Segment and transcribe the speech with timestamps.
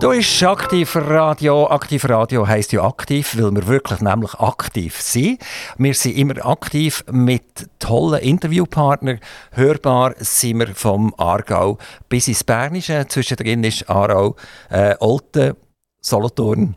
[0.00, 1.66] Du ist aktiv Radio.
[1.66, 5.42] Aktiv Radio heisst ja aktiv, weil wir wirklich nämlich aktiv sind.
[5.76, 9.20] Wir sind immer aktiv mit tollen Interviewpartnern.
[9.52, 11.76] Hörbar sind wir vom Aargau
[12.08, 13.04] bis ins Bernische.
[13.08, 14.36] Zwischendrin ist Aarau,
[14.70, 15.52] äh, Olten,
[16.00, 16.76] Solothurn.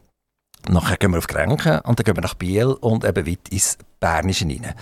[0.70, 3.78] Nachher gehen wir auf Grenken und dann gehen wir nach Biel und eben weit ins
[4.04, 4.74] Bernische rein.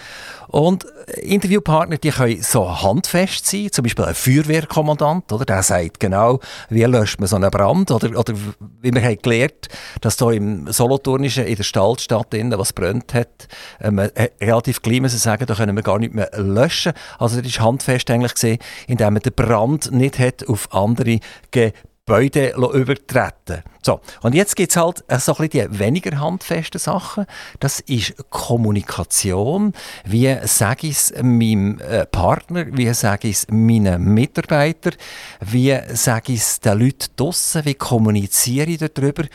[0.48, 0.86] Und
[1.22, 5.46] Interviewpartner, die können so handfest sein, zum Beispiel ein Feuerwehrkommandant, oder?
[5.46, 6.40] Der sagt genau,
[6.70, 8.34] wie löscht man so einen Brand, oder, oder
[8.82, 9.70] wie wir haben gelernt,
[10.02, 13.48] dass da im Solothurnischen in der Stahlstadt innen, was brennt hat,
[13.80, 14.00] ähm,
[14.42, 16.94] relativ klein müssen sagen, da können wir gar nicht mehr löschen.
[17.20, 21.20] Also das ist handfest eigentlich gesehen, indem man den Brand nicht hat auf andere
[21.52, 21.74] Gebäude
[22.06, 26.80] Gebäude übertreten So, und jetzt gibt es halt äh, so ein bisschen die weniger handfesten
[26.80, 27.26] Sachen.
[27.60, 29.74] Das ist Kommunikation.
[30.04, 32.66] Wie sage ich es meinem äh, Partner?
[32.72, 34.96] Wie sage ich es meinen Mitarbeitern?
[35.42, 37.66] Wie sage ich es den Leuten draussen?
[37.66, 39.26] Wie kommuniziere ich darüber?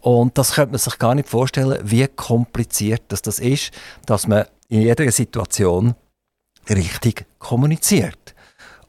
[0.00, 3.70] Und das könnte man sich gar nicht vorstellen, wie kompliziert das, das ist,
[4.04, 5.94] dass man in jeder Situation
[6.68, 8.34] richtig kommuniziert.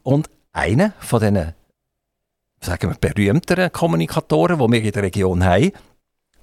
[0.02, 1.54] Und einer von diesen
[2.59, 5.72] sagen wir, berühmteren Kommunikatoren, die wir in der Region haben.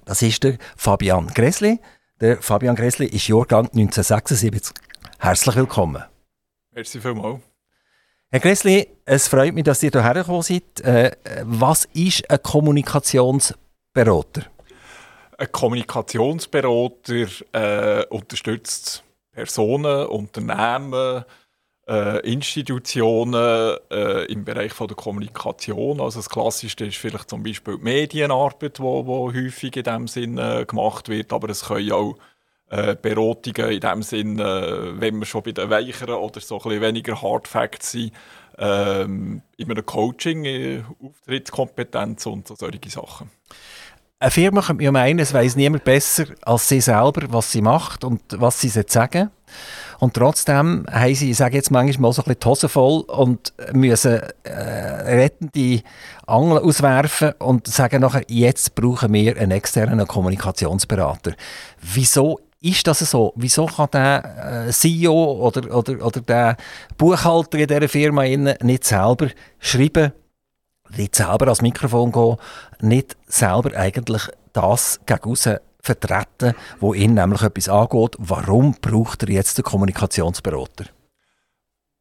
[0.05, 1.79] Das ist der Fabian Gresli.
[2.21, 4.73] Der Fabian Gresli ist Jahrgang 1976.
[5.19, 6.03] Herzlich willkommen.
[6.71, 7.41] Merci vielmals.
[8.31, 10.81] Herr Gresli, es freut mich, dass ihr hierher gekommen seid.
[10.81, 11.11] Äh,
[11.43, 14.45] was ist ein Kommunikationsberater?
[15.37, 21.23] Ein Kommunikationsberater äh, unterstützt Personen, Unternehmen,
[21.87, 26.01] äh, Institutionen äh, im Bereich von der Kommunikation.
[26.01, 30.37] Also das Klassischste ist vielleicht zum Beispiel die Medienarbeit, wo, wo häufig in diesem Sinn
[30.37, 32.15] äh, gemacht wird, aber es können auch
[32.69, 36.81] äh, Beratungen in dem Sinn, wenn wir schon bei den weicheren oder so ein bisschen
[36.81, 38.11] weniger Hard Facts sind,
[38.57, 43.29] ähm, in einem Coaching, äh, Auftrittskompetenz und so solche Sachen.
[44.19, 48.03] Eine Firma könnte mir meinen, es weiß niemand besser als sie selber, was sie macht
[48.03, 49.29] und was sie sagen
[49.99, 53.53] und trotzdem haben sie, ich sage jetzt manchmal so ein bisschen die Hose voll und
[53.73, 55.81] müssen äh, rettende
[56.25, 61.33] Angeln auswerfen und sagen nachher, jetzt brauchen wir einen externen Kommunikationsberater.
[61.81, 63.33] Wieso ist das so?
[63.35, 66.57] Wieso kann der äh, CEO oder, oder, oder der
[66.97, 69.29] Buchhalter in dieser Firma nicht selber
[69.59, 70.13] schreiben,
[70.97, 72.37] nicht selber ans Mikrofon gehen,
[72.81, 74.23] nicht selber eigentlich
[74.53, 75.35] das gegen
[75.85, 78.15] vertreten, wo ihn nämlich etwas angeht.
[78.17, 80.85] Warum braucht er jetzt den Kommunikationsberater?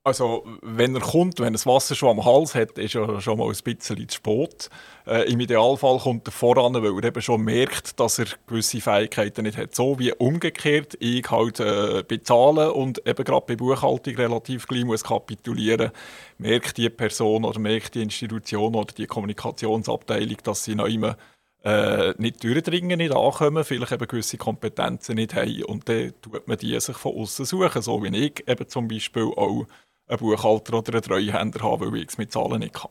[0.06, 3.38] Also, wenn er kommt, wenn er das Wasser schon am Hals hat, ist er schon
[3.38, 4.68] mal ein bisschen zu spät.
[5.06, 9.44] Äh, Im Idealfall kommt er voran, weil er eben schon merkt, dass er gewisse Fähigkeiten
[9.44, 9.74] nicht hat.
[9.74, 15.04] So wie umgekehrt, ich halt äh, bezahlen und eben gerade bei Buchhaltung relativ klein muss
[15.04, 15.90] kapitulieren,
[16.36, 21.16] merkt die Person oder merkt die Institution oder die Kommunikationsabteilung, dass sie noch immer
[21.64, 25.64] äh, nicht durchdringen, nicht ankommen, vielleicht eben gewisse Kompetenzen nicht haben.
[25.64, 29.24] Und dann tut man die sich von außen suchen, so wie ich eben zum Beispiel
[29.24, 29.66] auch
[30.06, 32.90] einen Buchhalter oder einen Treuhänder habe, weil ich es mit Zahlen nicht kann.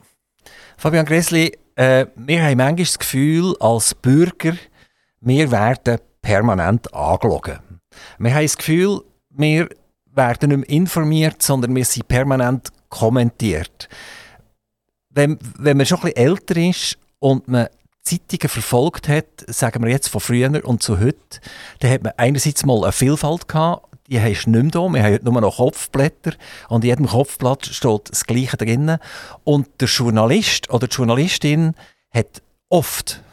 [0.78, 4.56] Fabian Gressli, äh, wir haben manchmal das Gefühl, als Bürger,
[5.22, 7.60] wir werden permanent angelogen.
[8.18, 9.70] Wir haben das Gefühl, wir
[10.12, 13.88] werden nicht mehr informiert, sondern wir sind permanent kommentiert.
[15.10, 17.68] Wenn, wenn man schon ein bisschen älter ist und man
[18.04, 21.40] Zeitungen verfolgt hat, sagen wir jetzt von früher und zu heute,
[21.80, 24.94] dann hat man einerseits mal eine Vielfalt gehabt, die hast du nicht mehr da.
[24.94, 26.34] Wir haben nur noch Kopfblätter
[26.70, 28.98] und in jedem Kopfblatt steht das Gleiche drin.
[29.44, 31.74] Und der Journalist oder die Journalistin
[32.14, 33.24] hat oft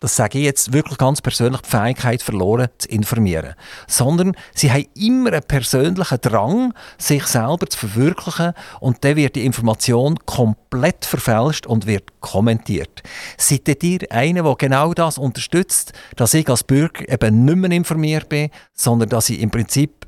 [0.00, 3.54] das sage ich jetzt wirklich ganz persönlich, die Fähigkeit verloren zu informieren.
[3.88, 9.44] Sondern sie haben immer einen persönlichen Drang, sich selber zu verwirklichen und dann wird die
[9.44, 13.02] Information komplett verfälscht und wird kommentiert.
[13.36, 18.28] Seid ihr einer, der genau das unterstützt, dass ich als Bürger eben nicht mehr informiert
[18.28, 20.06] bin, sondern dass ich im Prinzip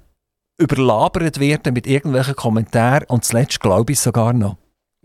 [0.60, 4.59] überlabert werde mit irgendwelchen Kommentaren und zuletzt glaube ich sogar noch.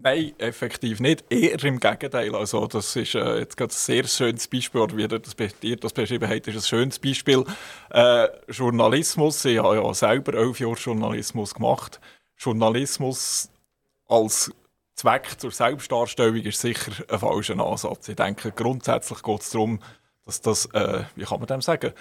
[0.06, 1.26] Nein, effektiv nicht.
[1.32, 2.36] Eher im Gegenteil.
[2.36, 5.94] Also, das ist äh, jetzt gerade ein sehr schönes Beispiel, oder wie das, ihr das
[5.94, 7.44] beschrieben habt, ist ein schönes Beispiel.
[7.90, 12.00] Äh, Journalismus, ich habe ja selber elf Jahre Journalismus gemacht.
[12.38, 13.50] Journalismus
[14.08, 14.54] als
[14.94, 18.08] Zweck zur Selbstdarstellung ist sicher ein falscher Ansatz.
[18.08, 19.80] Ich denke, grundsätzlich geht es darum,
[20.24, 21.94] dass das, äh, wie kann man dem sagen,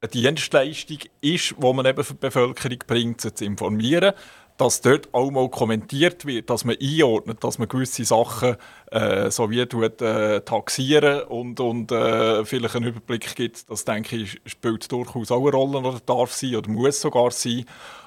[0.00, 4.14] eine Dienstleistung ist, die man eben für die Bevölkerung bringt, sie zu informieren
[4.60, 8.56] dass dort auch mal kommentiert wird, dass man einordnet, dass man gewisse Sachen
[8.90, 14.16] äh, so wie tut, äh, taxieren und, und äh, vielleicht einen Überblick gibt, das denke
[14.16, 17.64] ich, spielt durchaus auch eine Rolle oder darf sein oder muss sogar sein.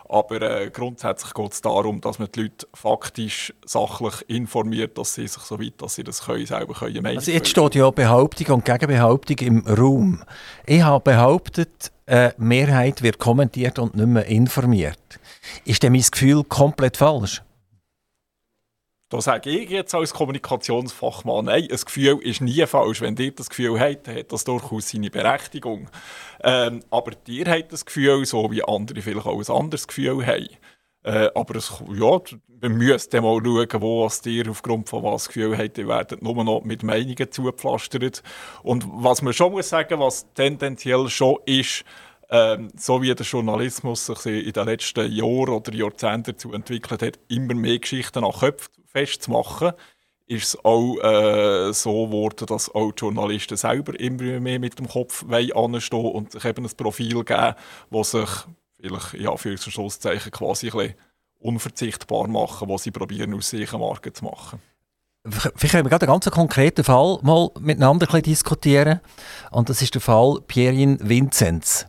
[0.08, 5.28] Aber äh, grundsätzlich geht es darum, dass man die Leute faktisch, sachlich informiert, dass sie
[5.28, 8.66] sich so weit, dass sie das können, selber können Also jetzt steht ja Behauptung und
[8.66, 10.24] Gegenbehauptung im Raum.
[10.68, 15.00] Ich habe behauptet, eine Mehrheit wird kommentiert und nicht mehr informiert.
[15.66, 17.42] Ist denn mein Gefühl komplett falsch?
[19.14, 23.02] Da sage ich jetzt als Kommunikationsfachmann, nein, ein Gefühl ist nie falsch.
[23.02, 25.88] Wenn ihr das Gefühl habt, dann hat das durchaus seine Berechtigung.
[26.42, 30.48] Ähm, aber ihr habt das Gefühl, so wie andere vielleicht auch ein anderes Gefühl haben.
[31.04, 32.20] Äh, aber es, ja,
[32.62, 36.44] man müsste mal schauen, wo was ihr aufgrund von was Gefühl habt, ihr werdet nur
[36.44, 38.24] noch mit Meinungen zugepflastert.
[38.64, 41.84] Und was man schon muss sagen, was tendenziell schon ist,
[42.34, 47.20] ähm, so wie der Journalismus sich in den letzten Jahren oder Jahrzehnten dazu entwickelt hat,
[47.28, 49.74] immer mehr Geschichten an Köpfen festzumachen,
[50.26, 54.88] ist es auch äh, so geworden, dass auch die Journalisten selber immer mehr mit dem
[54.88, 57.54] Kopf anstehen und sich eben ein Profil geben,
[57.92, 58.30] das sich
[58.80, 60.96] vielleicht ja, für Schlusszeichen quasi ein
[61.40, 64.60] unverzichtbar machen, was sie probieren aus sich Marke zu machen.
[65.26, 69.02] Vielleicht können wir gerade einen ganz konkreten Fall mal miteinander diskutieren.
[69.52, 71.86] Und das ist der Fall Pierin Vinzenz.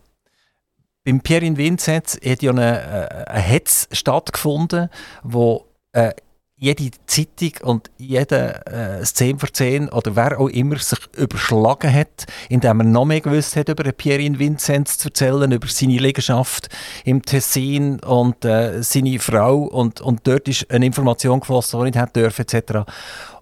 [1.05, 4.89] Beim Pierin Vinzenz hat ja eine, äh, eine Hetz stattgefunden,
[5.23, 6.13] wo äh,
[6.57, 12.25] jede Zeitung und jeder äh, 10 vor 10 oder wer auch immer sich überschlagen hat,
[12.49, 16.69] indem er noch mehr gewusst hat über Pierre Vinzenz zu erzählen, über seine Liegenschaft
[17.03, 21.99] im Tessin und äh, seine Frau und, und dort ist eine Information geflossen, die nicht
[21.99, 22.89] hätte dürfen etc.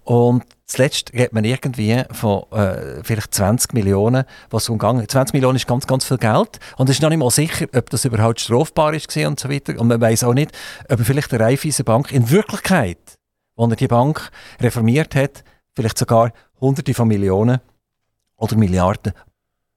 [0.04, 5.66] Und zuletzt hat man irgendwie von äh, vielleicht 20 Millionen, was umgegangen 20 Millionen ist
[5.66, 6.60] ganz, ganz viel Geld.
[6.76, 9.78] Und es ist noch nicht mal sicher, ob das überhaupt strafbar ist und so weiter.
[9.80, 10.52] Und man weiß auch nicht,
[10.90, 12.98] ob vielleicht der Raiffeisen Bank in Wirklichkeit,
[13.56, 14.30] als er die Bank
[14.60, 15.42] reformiert hat,
[15.74, 17.60] vielleicht sogar Hunderte von Millionen
[18.36, 19.14] oder Milliarden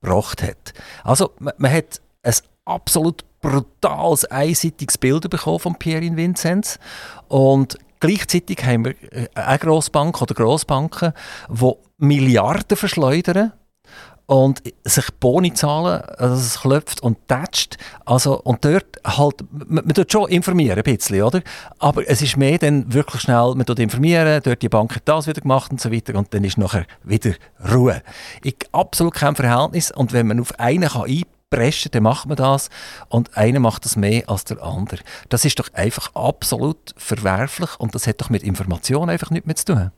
[0.01, 0.73] gebracht hat.
[1.03, 2.33] Also man, man hat ein
[2.65, 6.79] absolut brutales, einseitiges Bild bekommen von Pierre Vinzenz.
[7.27, 11.13] Und Gleichzeitig haben wir äh, eine Grossbank oder Grossbanken,
[11.49, 13.53] die Milliarden verschleudern
[14.27, 17.77] und sich Boni zahlen, also es klopft und tätscht.
[18.05, 21.41] Also, und dort halt, man, man tut schon informieren, ein bisschen, oder?
[21.79, 25.27] Aber es ist mehr dann wirklich schnell, man tut informieren, dort die Bank hat das
[25.27, 27.35] wieder gemacht und so weiter und dann ist nachher wieder
[27.73, 28.01] Ruhe.
[28.43, 31.09] Ich absolut kein Verhältnis und wenn man auf einen kann
[31.49, 32.69] preschen, dann macht man das
[33.09, 34.99] und einer macht das mehr als der andere.
[35.29, 39.55] Das ist doch einfach absolut verwerflich und das hat doch mit Information einfach nichts mehr
[39.55, 39.91] zu tun.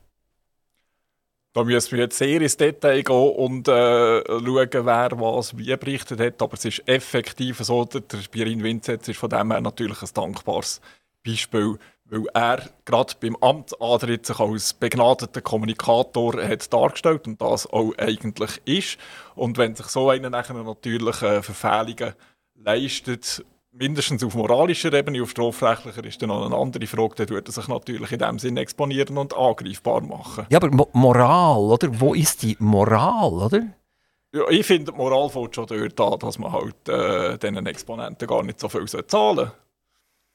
[1.53, 6.19] Da müssen wir jetzt sehr ins Detail gehen und äh, schauen, wer was wie berichtet
[6.19, 6.41] hat.
[6.43, 8.01] Aber es ist effektiv so, der
[8.31, 10.79] Birin Vinzenz ist von dem her natürlich ein dankbares
[11.25, 11.79] Beispiel
[12.09, 17.93] weil er gerade beim Amt Adrit sich als begnadeter Kommunikator hat dargestellt und das auch
[17.97, 18.97] eigentlich ist.
[19.35, 22.13] Und wenn sich so einer nachher natürlich äh, Verfehlungen
[22.55, 27.49] leistet, mindestens auf moralischer Ebene, auf strafrechtlicher ist dann noch eine andere Frage, dann würde
[27.49, 30.47] er sich natürlich in dem Sinne exponieren und angreifbar machen.
[30.49, 31.99] Ja, aber Mo Moral, oder?
[31.99, 33.61] Wo ist die Moral, oder?
[34.31, 38.27] Ja, ich finde, die Moral fällt schon dort an, dass man halt äh, diesen Exponenten
[38.27, 39.51] gar nicht so viel zahlen sollte.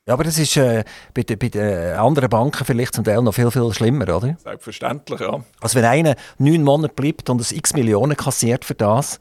[0.06, 0.84] Ja, aber das ist äh,
[1.14, 4.36] bei, de, bei den anderen Banken vielleicht zum Teil noch viel, viel schlimmer, oder?
[4.38, 5.42] Selbstverständlich, ja.
[5.62, 9.18] Also wenn einer neun Monate bleibt und ein x Millionen kassiert für das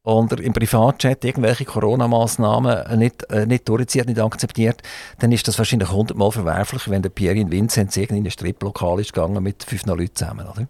[0.00, 4.80] und er im Privatchat irgendwelche Corona-Massnahmen nicht, äh, nicht durchzieht, nicht akzeptiert,
[5.18, 9.12] dann ist das wahrscheinlich hundertmal verwerflich, wenn der Pierre in irgendwie in ein Striplokal ist
[9.12, 10.66] gegangen mit fünf Leuten zusammen, oder?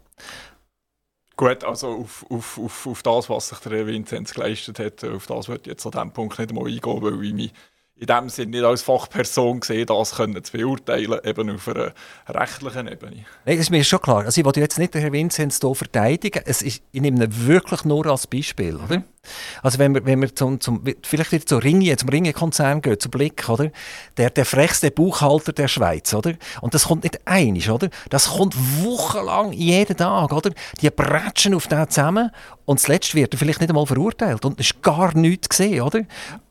[1.37, 5.49] Gut, also auf, auf, auf, auf das, was sich der Vinzenz geleistet hat, auf das
[5.49, 7.52] ich jetzt an diesem Punkt nicht einmal eingehen, weil ich mich
[7.98, 11.92] in dem Sinne nicht als Fachperson gesehen, das können zu beurteilen, eben auf einer
[12.28, 13.24] rechtlichen Ebene.
[13.46, 14.24] Nein, ist mir schon klar.
[14.24, 16.42] Also ich will jetzt nicht den Herrn Vinzenz hier verteidigen.
[16.44, 19.02] Es ist, ich nehme ihn wirklich nur als Beispiel, oder?
[19.62, 23.10] Also wenn wir, wenn wir zum, zum, vielleicht wieder zum Ringe, zum Ringe-Konzern gehen, zum
[23.10, 23.70] Blick, oder?
[24.18, 26.34] Der, der frechste Buchhalter der Schweiz, oder?
[26.60, 27.88] Und das kommt nicht einig, oder?
[28.10, 30.50] Das kommt wochenlang, jeden Tag, oder?
[30.82, 32.30] Die bretschen auf den zusammen
[32.66, 36.02] und zuletzt wird er vielleicht nicht einmal verurteilt und es ist gar nichts gesehen, oder?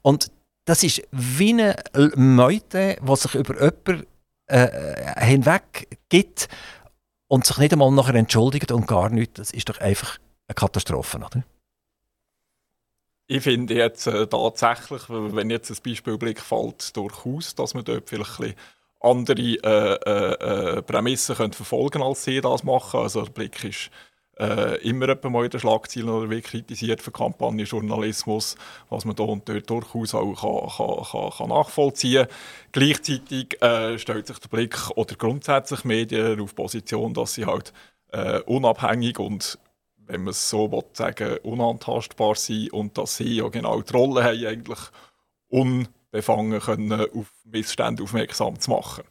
[0.01, 0.31] Und
[0.65, 1.75] das ist wie eine
[2.15, 4.05] Meute, die sich über jemanden
[4.48, 6.48] äh, hinweg gibt
[7.27, 9.36] und sich nicht einmal nachher entschuldigt und gar nichts.
[9.36, 10.17] Das ist doch einfach
[10.48, 11.43] eine Katastrophe, oder?
[13.27, 18.07] Ich finde jetzt äh, tatsächlich, wenn jetzt ein Beispiel Blick fällt, durchaus, dass man dort
[18.07, 18.53] vielleicht ein
[19.01, 23.00] andere äh, äh, äh, Prämissen könnte verfolgen als sie das machen.
[23.00, 23.89] Also der Blick ist
[24.39, 28.56] äh, immer mal in den Schlagzeilen oder wie kritisiert für Kampagnenjournalismus,
[28.89, 30.34] was man da und dort durchaus auch
[30.77, 32.36] kann, kann, kann nachvollziehen kann.
[32.72, 37.74] Gleichzeitig äh, stellt sich der Blick oder grundsätzlich Medien auf Position, dass sie halt
[38.12, 39.58] äh, unabhängig und
[40.08, 44.24] wenn man es so will, sagen, unantastbar sind und dass sie ja genau die Rolle
[44.24, 44.80] haben, eigentlich
[45.48, 49.04] unbefangen können, auf Missstände aufmerksam zu machen.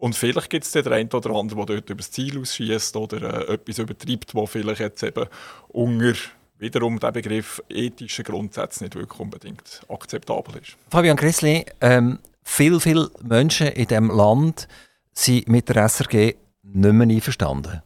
[0.00, 3.48] Und vielleicht gibt es den einen oder anderen, der dort über das Ziel ausschießt oder
[3.48, 5.26] äh, etwas übertreibt, wo vielleicht jetzt eben
[5.68, 6.14] unter
[6.58, 10.76] wiederum der Begriff ethische Grundsätze nicht wirklich unbedingt akzeptabel ist.
[10.90, 14.68] Fabian Grissli, ähm, viele, viele Menschen in diesem Land
[15.12, 17.82] sind mit der SRG nicht mehr einverstanden.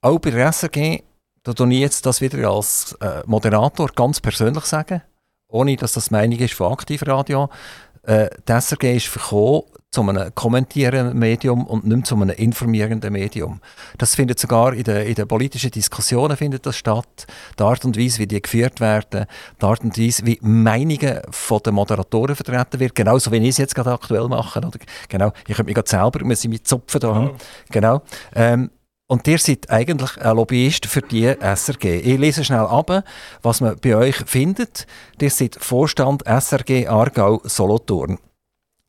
[0.00, 1.02] Auch bei der SRG,
[1.44, 5.02] da tue ich jetzt das wieder als äh, Moderator ganz persönlich sagen,
[5.46, 7.50] ohne dass das Meinung ist von Aktivradio.
[8.02, 13.60] Äh, die SRG ist verkommen zu einem kommentierenden Medium und nicht zu einem informierenden Medium.
[13.98, 17.26] Das findet sogar in den, in den politischen Diskussionen findet das statt.
[17.58, 19.26] Die Art und Weise, wie die geführt werden,
[19.60, 23.58] die Art und Weise, wie Meinungen von den Moderatoren vertreten werden, genauso wie ich es
[23.58, 24.60] jetzt gerade aktuell mache.
[24.60, 24.78] Oder,
[25.08, 27.22] genau, ich könnte mich gerade selber, wir sind mit Zupfen da.
[27.22, 27.30] Ja.
[27.70, 28.02] Genau.
[28.34, 28.70] Ähm,
[29.08, 31.98] und ihr seid eigentlich ein Lobbyist für die SRG.
[31.98, 33.02] Ich lese schnell ab,
[33.42, 34.86] was man bei euch findet.
[35.20, 38.18] Ihr seid Vorstand SRG Aargau Solothurn.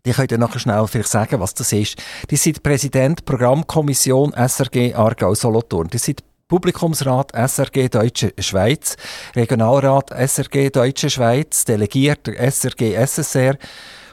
[0.06, 1.96] Die könnt ihr nachher schnell vielleicht sagen, was das ist.
[2.30, 5.88] Die sind Präsident Programmkommission SRG Aargau Solothurn.
[5.90, 8.98] Die sind Publikumsrat SRG Deutsche Schweiz,
[9.36, 13.58] Regionalrat SRG Deutsche Schweiz, Delegierter SRG SSR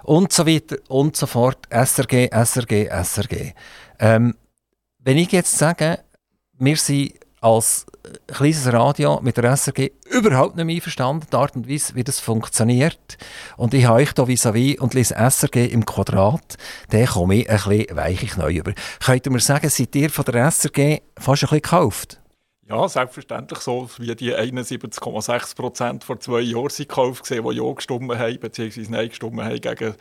[0.04, 1.58] und so weiter und so fort.
[1.68, 3.54] SRG, SRG, SRG.
[3.98, 4.34] Ähm,
[4.98, 5.98] wenn ich jetzt sage,
[6.58, 7.86] wir sind als
[8.26, 12.20] kleines Radio mit der SRG überhaupt nicht mehr einverstanden, die Art und Weise, wie das
[12.20, 13.18] funktioniert.
[13.56, 16.56] Und ich habe euch hier vis-à-vis -vis und lese SRG im Quadrat,
[16.90, 18.72] dann komme ich ein bisschen weichig neu über.
[19.04, 22.20] Könnt ihr mir sagen, seid ihr von der SRG fast ein bisschen gekauft?
[22.70, 27.72] Ja, selbstverständlich so wie die 71,6 Prozent vor zwei Jahren sind gekauft gesehen, die ja
[27.72, 29.94] gestimmt haben, beziehungsweise Nein gestimmt haben gegen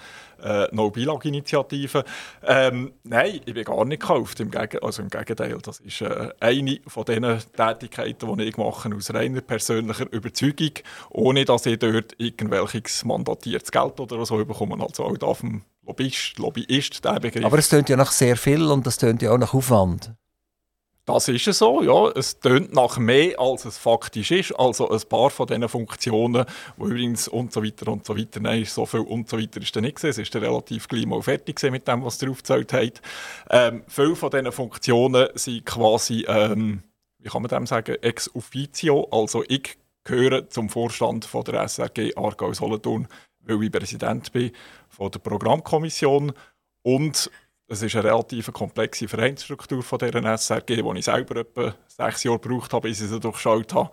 [0.43, 2.03] äh, No-Bilag-Initiative.
[2.43, 5.57] Ähm, nein, ich bin gar nicht gekauft, im, Geg also im Gegenteil.
[5.63, 10.73] Das ist äh, eine von den Tätigkeiten, die ich mache, aus reiner persönlicher Überzeugung,
[11.09, 14.75] ohne dass ich dort irgendwelches mandatiertes Geld oder so bekomme.
[14.83, 17.45] Also auch da vom Lobbyist, Lobbyist, der Begriff.
[17.45, 20.11] Aber es tönt ja nach sehr viel und es tönt ja auch nach Aufwand.
[21.07, 22.11] Das ist es so, ja.
[22.19, 24.51] Es tönt nach mehr, als es faktisch ist.
[24.51, 26.43] Also ein paar von diesen Funktionen,
[26.75, 29.73] wo übrigens und so weiter und so weiter, nein, so viel und so weiter ist
[29.73, 30.09] da nicht gewesen.
[30.09, 33.01] Es ist relativ gleich mal fertig mit dem, was ihr aufgezählt habt.
[33.49, 36.83] Ähm, viele von diesen Funktionen sind quasi, ähm,
[37.19, 39.07] wie kann man dem sagen, ex officio.
[39.09, 43.07] Also ich gehöre zum Vorstand von der SRG Aargau Solothurn,
[43.43, 44.51] weil ich Präsident bin
[44.89, 46.33] von der Programmkommission
[46.81, 47.31] und
[47.67, 52.39] es ist eine relativ komplexe Vereinsstruktur von dieser SRG, die ich selber etwa sechs Jahre
[52.39, 53.89] gebraucht habe, bis ich sie durchschaut habe.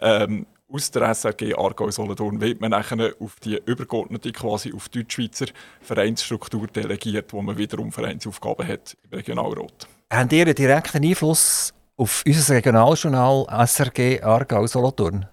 [0.00, 5.00] Ähm, aus der SRG Aargau Solothurn wird man nachher auf die übergeordnete, quasi auf die
[5.00, 5.46] Deutschschweizer
[5.80, 9.88] Vereinsstruktur delegiert, wo man wiederum Vereinsaufgaben hat im Regionalrat.
[10.10, 15.26] Haben ihr einen direkten Einfluss auf unser Regionaljournal SRG Aargau Solothurn?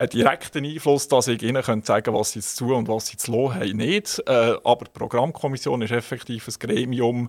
[0.00, 3.18] Einen direkten Einfluss, dass ich ihnen sagen könnte, was sie zu tun und was sie
[3.18, 3.54] zu lassen.
[3.60, 4.22] Haben, nicht.
[4.26, 7.28] Äh, aber die Programmkommission ist effektiv ein Gremium,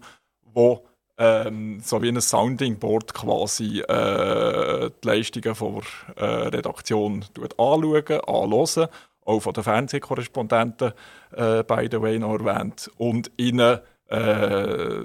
[0.56, 0.80] das
[1.18, 7.26] ähm, so wie ein Sounding Board quasi äh, die Leistungen der äh, Redaktion
[7.58, 8.88] anschauen, anhören,
[9.26, 10.94] auch von den Fernsehkorrespondenten,
[11.36, 15.04] äh, by the way, noch erwähnt, und ihnen äh,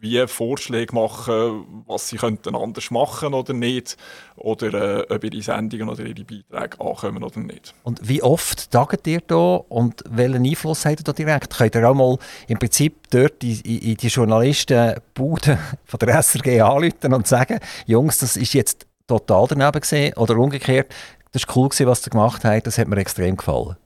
[0.00, 3.96] wie Vorschläge machen, was sie könnten anders machen oder nicht,
[4.36, 7.74] oder äh, ob ihre Sendungen oder ihre Beiträge ankommen oder nicht.
[7.82, 11.56] Und wie oft tagt ihr da und welchen Einfluss habt ihr da direkt?
[11.56, 17.14] Könnt ihr auch mal im Prinzip dort in, in die Journalistenbude von der SRG anrufen
[17.14, 20.92] und sagen, Jungs, das ist jetzt total daneben gesehen oder umgekehrt,
[21.32, 23.76] das ist cool gewesen, was ihr gemacht habt, das hat mir extrem gefallen.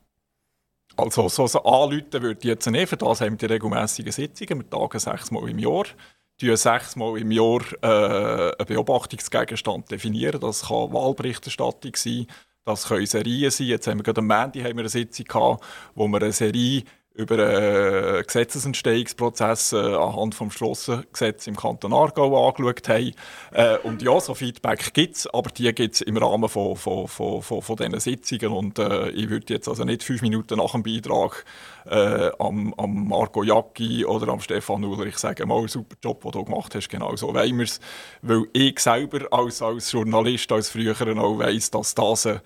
[1.03, 4.71] Also so, anrufen würde ich jetzt nicht, für das haben wir die regelmäßigen Sitzungen, wir
[4.71, 5.85] tagen sechsmal im Jahr
[6.41, 10.41] die sechsmal im Jahr äh, einen Beobachtungsgegenstand definieren.
[10.41, 12.27] Das kann Wahlberichterstattung sein,
[12.65, 13.67] das können Serien sein.
[13.67, 14.27] Jetzt haben wir gerade am
[14.77, 15.65] wir eine Sitzung gehabt,
[15.95, 16.85] wo wir eine Serie
[17.21, 23.13] über einen Gesetzesentstehungsprozess äh, anhand des Strassengesetzes im Kanton Aargau angeschaut haben.
[23.53, 27.07] Äh, und ja, so Feedback gibt es, aber die gibt es im Rahmen von, von,
[27.07, 28.57] von, von, von diesen Sitzungen.
[28.57, 31.45] Und äh, ich würde jetzt also nicht fünf Minuten nach dem Beitrag
[31.87, 36.45] äh, am, am Marco Jacki oder am Stefan Ulrich sagen, mal, super Job, den du
[36.45, 37.81] gemacht hast, genau so wollen wir es.
[38.23, 42.43] Weil ich selber als, als Journalist, als früherer auch weiss, dass das eine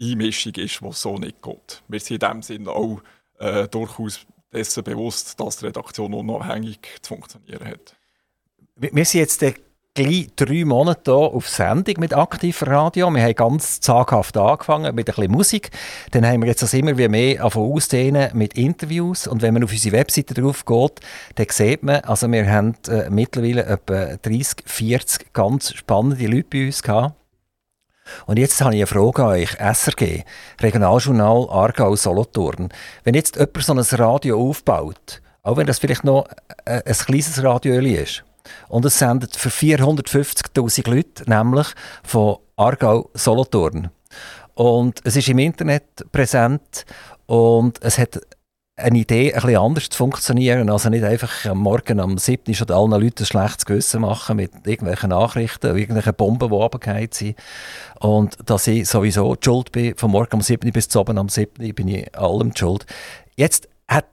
[0.00, 1.82] Einmischung ist, die so nicht geht.
[1.88, 3.00] Wir sind in dem Sinne auch
[3.38, 7.96] äh, durchaus dessen bewusst, dass die Redaktion unabhängig zu funktionieren hat.
[8.76, 9.44] Wir sind jetzt
[9.94, 13.08] gleich drei Monate hier auf Sendung mit Aktiv Radio.
[13.10, 15.70] Wir haben ganz zaghaft angefangen mit ein bisschen Musik.
[16.10, 19.28] Dann haben wir jetzt das immer wie mehr ausdehnen mit Interviews.
[19.28, 21.00] Und wenn man auf unsere Webseite drauf geht,
[21.36, 26.66] dann sieht man, also wir haben äh, mittlerweile etwa 30, 40 ganz spannende Leute bei
[26.66, 27.14] uns gehabt.
[28.26, 29.56] Und jetzt habe ich eine Frage an euch.
[29.58, 30.24] SRG,
[30.60, 32.68] Regionaljournal Aargau Solothurn.
[33.02, 36.26] Wenn jetzt jemand so ein Radio aufbaut, auch wenn das vielleicht noch
[36.64, 38.24] ein, ein kleines Radio ist,
[38.68, 41.68] und es sendet für 450.000 Leute, nämlich
[42.02, 43.90] von Aargau Solothurn.
[44.54, 46.84] Und es ist im Internet präsent
[47.26, 48.20] und es hat
[48.76, 50.68] eine Idee, ein bisschen anders zu funktionieren.
[50.68, 52.54] Also nicht einfach am Morgen am 7.
[52.54, 57.36] schon allen Leuten ein schlechtes Gewissen machen mit irgendwelchen Nachrichten, irgendwelchen Bomben, die runtergefallen sind.
[58.00, 60.72] Und dass ich sowieso die schuld bin, von morgen am 7.
[60.72, 61.74] bis zu oben am 7.
[61.74, 62.84] bin ich allem die schuld.
[63.36, 64.06] Jetzt hat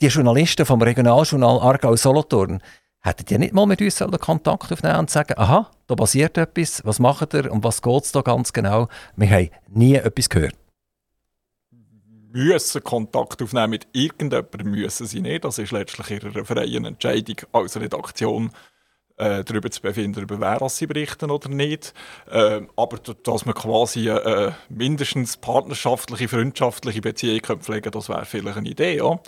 [0.00, 2.60] die Journalisten vom Regionaljournal Aargau-Solothurn
[3.02, 6.98] hättet ihr nicht mal mit uns Kontakt aufnehmen und sagen, aha, da passiert etwas, was
[6.98, 8.88] macht ihr und was geht es da ganz genau?
[9.14, 10.56] Wir haben nie etwas gehört
[12.36, 15.44] müssen Kontakt aufnehmen mit irgendjemandem, müssen sie nicht.
[15.44, 18.50] Das ist letztlich ihre freie Entscheidung als Redaktion,
[19.16, 21.94] äh, darüber zu befinden, über wer sie berichten oder nicht.
[22.30, 28.68] Äh, aber dass man quasi äh, mindestens partnerschaftliche, freundschaftliche Beziehungen pflegen das wäre vielleicht eine
[28.68, 28.98] Idee.
[28.98, 29.18] Ja?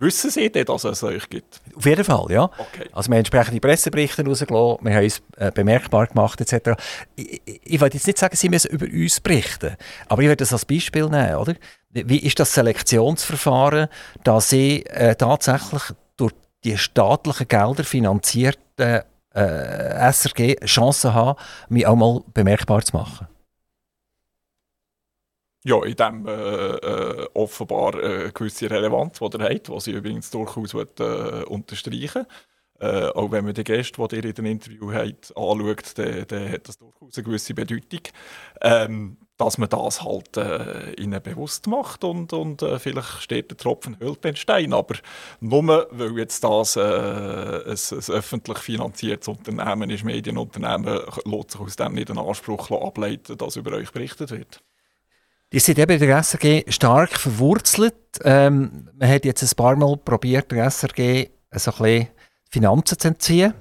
[0.00, 1.60] Wissen Sie denn, dass es euch gibt?
[1.76, 2.44] Auf jeden Fall, ja.
[2.44, 2.88] Okay.
[2.92, 6.70] Also wir haben entsprechende Presseberichte rausgelassen, wir haben uns äh, bemerkbar gemacht etc.
[7.16, 9.76] Ich, ich, ich will jetzt nicht sagen, Sie müssen über uns berichten,
[10.08, 11.54] aber ich werde das als Beispiel nehmen, oder?
[11.90, 13.88] Wie ist das Selektionsverfahren,
[14.24, 15.82] dass Sie äh, tatsächlich
[16.16, 16.32] durch
[16.64, 19.04] die staatlichen Gelder finanzierte
[19.34, 21.38] äh, SRG Chancen haben,
[21.68, 23.28] mich auch mal bemerkbar zu machen?
[25.64, 30.30] Ja, in dem äh, äh, offenbar äh, gewisse Relevanz, die er hat, was ich übrigens
[30.30, 32.26] durchaus will, äh, unterstreichen
[32.80, 36.52] äh, Auch wenn man die Gäste, die ihr in dem Interview habt, anschaut, dann, dann
[36.52, 38.00] hat das durchaus eine gewisse Bedeutung.
[38.62, 43.56] Ähm, dass man das halt äh, ihnen bewusst macht und, und äh, vielleicht steht der
[43.56, 44.74] Tropfen höhlt den Stein.
[44.74, 44.96] Aber
[45.40, 51.76] nur weil jetzt das äh, ein, ein öffentlich finanziertes Unternehmen ist, Medienunternehmen, lässt sich aus
[51.76, 54.62] dem nicht einen Anspruch ableiten, dass über euch berichtet wird.
[55.52, 57.94] Die sind eben in der SRG stark verwurzelt.
[58.22, 62.08] Ähm, man hat jetzt ein paar Mal probiert, der SRG so ein bisschen
[62.48, 63.54] Finanzen zu entziehen.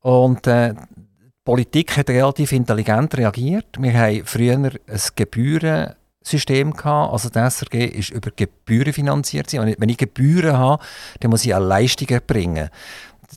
[0.00, 3.76] Und äh, die Politik hat relativ intelligent reagiert.
[3.78, 4.72] Wir haben früher ein
[5.14, 7.12] Gebührensystem gehabt.
[7.12, 9.52] Also die SRG ist über Gebühren finanziert.
[9.52, 10.82] Wenn ich Gebühren habe,
[11.20, 12.70] dann muss ich auch Leistungen erbringen.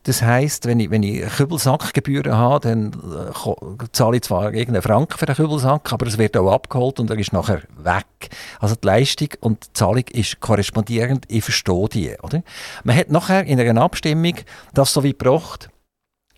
[0.03, 5.17] Das heisst, wenn ich, wenn ich Kübelsackgebühren habe, dann äh, zahle ich zwar irgendeinen Franken
[5.17, 8.29] für den Kübelsack, aber es wird auch abgeholt und er ist nachher weg.
[8.60, 12.15] Also die Leistung und die Zahlung ist korrespondierend, ich verstehe die.
[12.21, 12.43] Oder?
[12.83, 14.36] Man hat nachher in einer Abstimmung
[14.73, 15.69] das so wie gebracht,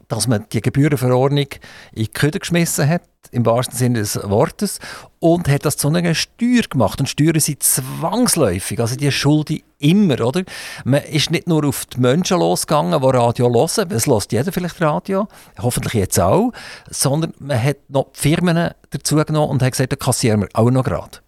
[0.07, 1.47] dass man die Gebührenverordnung
[1.93, 4.79] in die Köder geschmissen hat, im wahrsten Sinne des Wortes,
[5.19, 6.99] und hat das zu einer Steuer gemacht.
[6.99, 10.43] Und Steuern sind zwangsläufig, also die Schulden immer, oder?
[10.83, 14.81] Man ist nicht nur auf die Menschen losgegangen, die Radio hören, es lässt jeder vielleicht
[14.81, 15.27] Radio,
[15.61, 16.51] hoffentlich jetzt auch,
[16.89, 20.71] sondern man hat noch die Firmen dazu genommen und hat gesagt, da kassieren wir auch
[20.71, 21.19] noch gerade.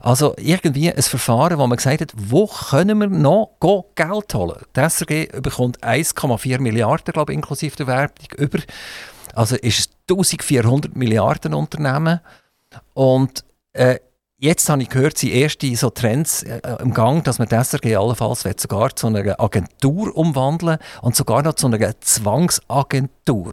[0.00, 3.56] Also irgendwie ein Verfahren, wo man gesagt hat, wo können wir noch
[3.94, 4.62] Geld holen?
[4.76, 8.58] Die SRG bekommt 1,4 Milliarden, glaube ich, inklusive der Werbung über.
[9.34, 12.20] Also ist es 1400 Milliarden Unternehmen.
[12.94, 13.98] Und äh,
[14.38, 18.46] jetzt habe ich gehört, sind erste so Trends äh, im Gang, dass man SRG allenfalls
[18.56, 23.52] sogar zu einer Agentur umwandeln und sogar noch zu einer Zwangsagentur.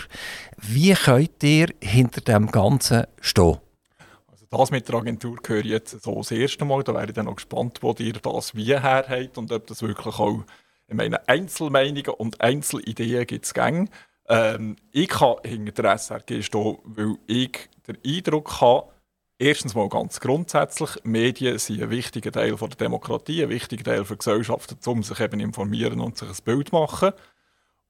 [0.58, 3.58] Wie könnt ihr hinter dem Ganzen stehen?
[4.58, 6.84] das mit der Agentur höre ich jetzt so das erste Mal.
[6.84, 9.82] Da wäre ich dann noch gespannt, wo ihr das wie her habt und ob das
[9.82, 10.44] wirklich auch,
[10.88, 13.54] ich meine, Einzelmeinungen und Einzelideen gibt es.
[14.28, 18.92] Ähm, ich kann hinter der SRG stehen, weil ich den Eindruck habe,
[19.38, 24.18] erstens mal ganz grundsätzlich, Medien sind ein wichtiger Teil der Demokratie, ein wichtiger Teil für
[24.18, 27.12] Gesellschaften, um sich eben informieren und sich ein Bild machen.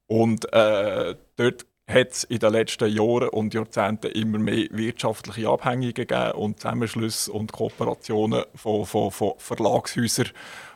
[0.06, 5.94] Und äh, dort hat es in den letzten Jahren und Jahrzehnten immer mehr wirtschaftliche Abhängigungen
[5.94, 10.30] gegeben und Zusammenschlüsse und Kooperationen von, von, von Verlagshäusern,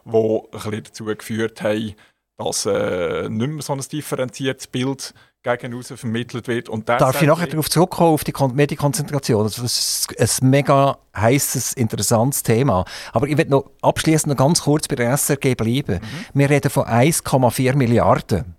[0.04, 1.94] die ein bisschen dazu geführt haben,
[2.36, 5.12] dass äh, nicht mehr so ein differenziertes Bild
[5.42, 6.68] gegen außen vermittelt wird.
[6.68, 9.44] Und Darf ich nachher darauf zurückkommen, auf die Medienkonzentration?
[9.44, 12.84] Also das ist ein mega heißes, interessantes Thema.
[13.12, 16.00] Aber ich will noch abschließend noch ganz kurz bei der SRG bleiben.
[16.00, 16.38] Mhm.
[16.38, 18.54] Wir reden von 1,4 Milliarden.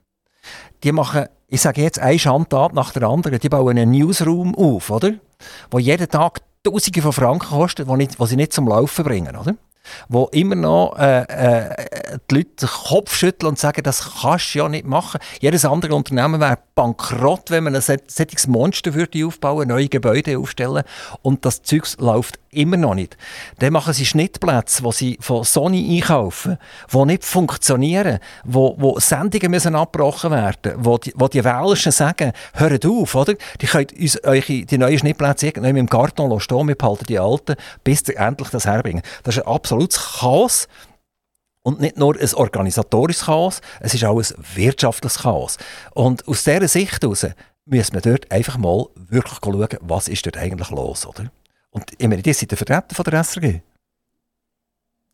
[0.83, 4.89] Die machen ich sage jetzt eine Schandtat nach der anderen, die bauen einen Newsroom auf,
[4.89, 5.15] oder?
[5.69, 9.55] Wo jeden Tag Tausende von Franken kostet, die sie nicht zum Laufen bringen, oder?
[10.09, 14.59] Wo immer noch äh, äh, die Leute den Kopf schütteln und sagen, das kannst du
[14.59, 15.19] ja nicht machen.
[15.39, 20.83] Jedes andere Unternehmen wäre bankrott, wenn man ein solches Monster würde aufbauen, neue Gebäude aufstellen
[21.21, 23.17] und das Zeug läuft immer noch nicht.
[23.59, 26.57] Dann machen sie Schnittplätze, die sie von Sony einkaufen,
[26.91, 32.33] die nicht funktionieren, wo, wo Sendungen müssen abgebrochen werden, wo die, wo die Welschen sagen,
[32.53, 33.35] hört auf, oder?
[33.61, 38.07] Die könnt uns die neuen Schnittplätze irgendwann im Karton stehen, wir behalten die alten, bis
[38.07, 39.01] ihr endlich das herbringen.
[39.23, 40.67] Das ist ein absolutes Chaos.
[41.63, 45.57] Und nicht nur ein organisatorisches Chaos, es ist auch ein wirtschaftliches Chaos.
[45.93, 47.27] Und aus dieser Sicht heraus
[47.65, 51.31] müssen wir dort einfach mal wirklich schauen, was ist dort eigentlich los, oder?
[51.69, 53.61] Und ich meine, die sind der Vertreter von der SRG.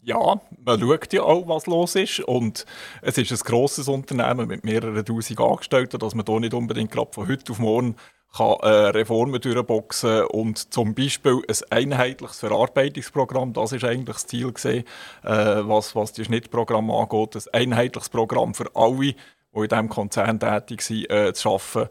[0.01, 2.21] Ja, man schaut ja auch, was los ist.
[2.21, 2.65] Und
[3.01, 7.11] es ist ein grosses Unternehmen mit mehreren tausend Angestellten, dass man hier nicht unbedingt gerade
[7.11, 7.97] von heute auf morgen
[8.37, 14.51] kann, äh, Reformen durchboxen und zum Beispiel ein einheitliches Verarbeitungsprogramm, das ist eigentlich das Ziel
[14.51, 14.83] gewesen,
[15.23, 19.15] äh, was, was die Schnittprogramme angeht, ein einheitliches Programm für alle, die
[19.53, 21.87] in diesem Konzern tätig sind, äh, zu schaffen.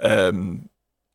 [0.00, 0.69] Ähm,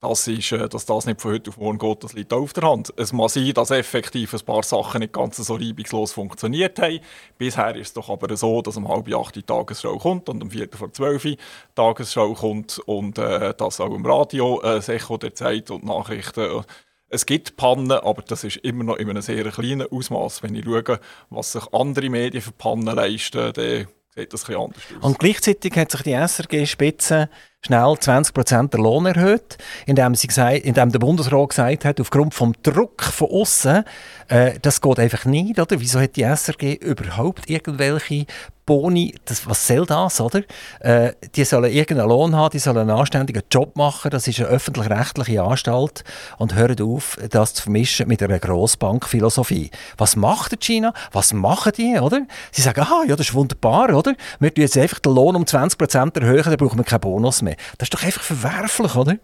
[0.10, 2.70] das ist, äh, dass das nicht von heute auf morgen geht, das liegt auf der
[2.70, 2.94] Hand.
[2.98, 7.00] Es mag sein, dass effektiv ein paar Sachen nicht ganz so reibungslos funktioniert haben.
[7.38, 10.52] Bisher ist es doch aber so, dass um halb acht die Tagesschau kommt und um
[10.52, 11.38] viertel vor zwölf die
[11.76, 16.64] Tagesschau kommt und äh, das auch im Radio, äh, das Echo der Zeit und Nachrichten.
[17.10, 20.44] Es gibt Pannen, aber das ist immer noch in einem sehr kleinen Ausmaß.
[20.44, 24.84] Wenn ich schaue, was sich andere Medien für Pannen leisten, dann sieht das ein anders
[24.98, 25.04] aus.
[25.04, 27.30] Und gleichzeitig hat sich die SRG-Spitze
[27.66, 28.34] schnell 20
[28.70, 33.30] der Lohn erhöht, indem, sie gesagt, indem der Bundesrat gesagt hat, aufgrund vom Druck von
[33.30, 33.84] außen,
[34.28, 35.80] äh, das geht einfach nicht, oder?
[35.80, 38.26] Wieso hat die SRG überhaupt irgendwelche
[38.66, 40.42] Boni, das, was soll das, oder?
[40.80, 44.48] Äh, die sollen irgendeinen Lohn haben, die sollen einen anständigen Job machen, das ist eine
[44.48, 46.04] öffentlich-rechtliche Anstalt
[46.40, 49.70] und hören auf, das zu vermischen mit einer Grossbankphilosophie.
[49.98, 50.94] Was macht China?
[51.12, 52.22] Was machen die, oder?
[52.52, 54.16] Sie sagen, ah, ja, das ist wunderbar, oder?
[54.40, 57.55] Wir tun jetzt einfach den Lohn um 20% erhöhen, dann brauchen wir keinen Bonus mehr.
[57.78, 59.18] Das ist doch einfach verwerflich, oder?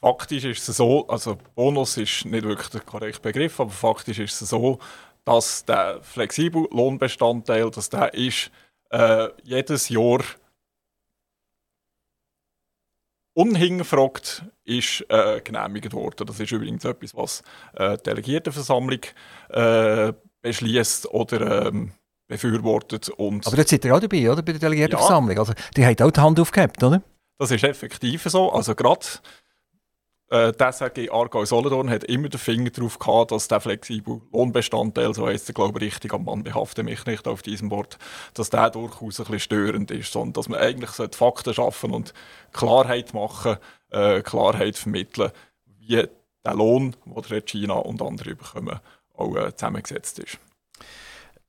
[0.00, 4.42] Faktisch ist es so, also Bonus ist nicht wirklich der korrekte Begriff, aber faktisch ist
[4.42, 4.80] es so,
[5.24, 8.50] dass der flexible Lohnbestandteil, dass der ist
[8.90, 10.20] äh, jedes Jahr
[13.34, 16.26] unhingefragt ist äh, genehmigt worden.
[16.26, 17.42] Das ist übrigens etwas, was
[17.74, 19.00] äh, die Delegiertenversammlung
[19.48, 21.92] äh, beschließt oder ähm,
[22.32, 23.10] befürwortet.
[23.10, 24.42] Und Aber jetzt seid ihr auch dabei, oder?
[24.42, 25.36] Bei der Delegiertenversammlung.
[25.36, 25.40] Ja.
[25.40, 27.02] Also, die haben auch die Hand aufgehabt, oder?
[27.38, 28.52] Das ist effektiv so.
[28.52, 29.04] Also gerade
[30.30, 35.12] äh, der SRG Aargau Solothurn hat immer den Finger darauf gehabt, dass der flexible Lohnbestandteil,
[35.12, 37.98] so heisst er glaube ich richtig, am Mann behafte mich nicht auf diesem Wort,
[38.34, 42.14] dass der durchaus ein bisschen störend ist, sondern dass man eigentlich Fakten schaffen und
[42.52, 43.56] Klarheit machen,
[43.90, 45.32] äh, Klarheit vermitteln,
[45.66, 46.06] wie
[46.44, 48.80] der Lohn, den China und andere bekommen,
[49.14, 50.38] auch äh, zusammengesetzt ist.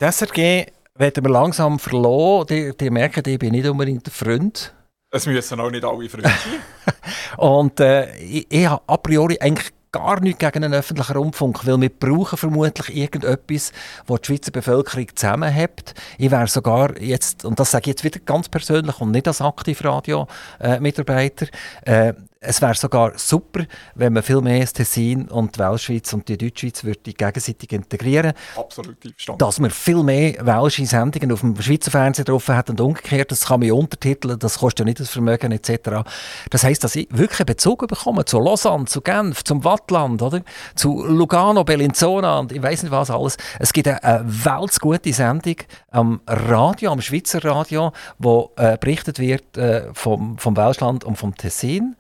[0.02, 2.48] Die SRG werden wir langsam verloren.
[2.48, 4.74] Die, die merken, ich bin nicht unbedingt der Freund.
[5.12, 6.96] Es müssen auch nicht alle Freunde sein.
[7.38, 11.80] und äh, ich, ich habe a priori eigentlich gar nichts gegen einen öffentlichen Rundfunk, weil
[11.80, 13.72] wir brauchen vermutlich irgendetwas,
[14.08, 15.94] das die Schweizer Bevölkerung zusammenhält.
[16.18, 19.42] Ich wäre sogar jetzt, und das sage ich jetzt wieder ganz persönlich und nicht als
[19.42, 21.46] Aktivradio-Mitarbeiter,
[21.84, 26.28] äh, es wäre sogar super, wenn man viel mehr das Tessin und die Weltschweiz und
[26.28, 28.34] die Deutschschweiz würde gegenseitig integrieren.
[28.56, 29.40] Absolut verstanden.
[29.40, 33.46] Dass man viel mehr welsche Sendungen auf dem Schweizer Fernsehen drauf hat und umgekehrt, das
[33.46, 36.04] kann man untertiteln, das kostet ja nicht das Vermögen etc.
[36.50, 40.42] Das heisst, dass ich wirklich einen Bezug bekomme zu Lausanne, zu Genf, zum Wattland, oder?
[40.76, 43.38] zu Lugano, Bellinzona und ich weiß nicht was alles.
[43.60, 45.56] Es gibt eine, eine weltgute Sendung
[45.92, 51.36] am Radio, am Schweizer Radio, wo äh, berichtet wird äh, vom, vom Welschland und vom
[51.36, 51.96] Tessin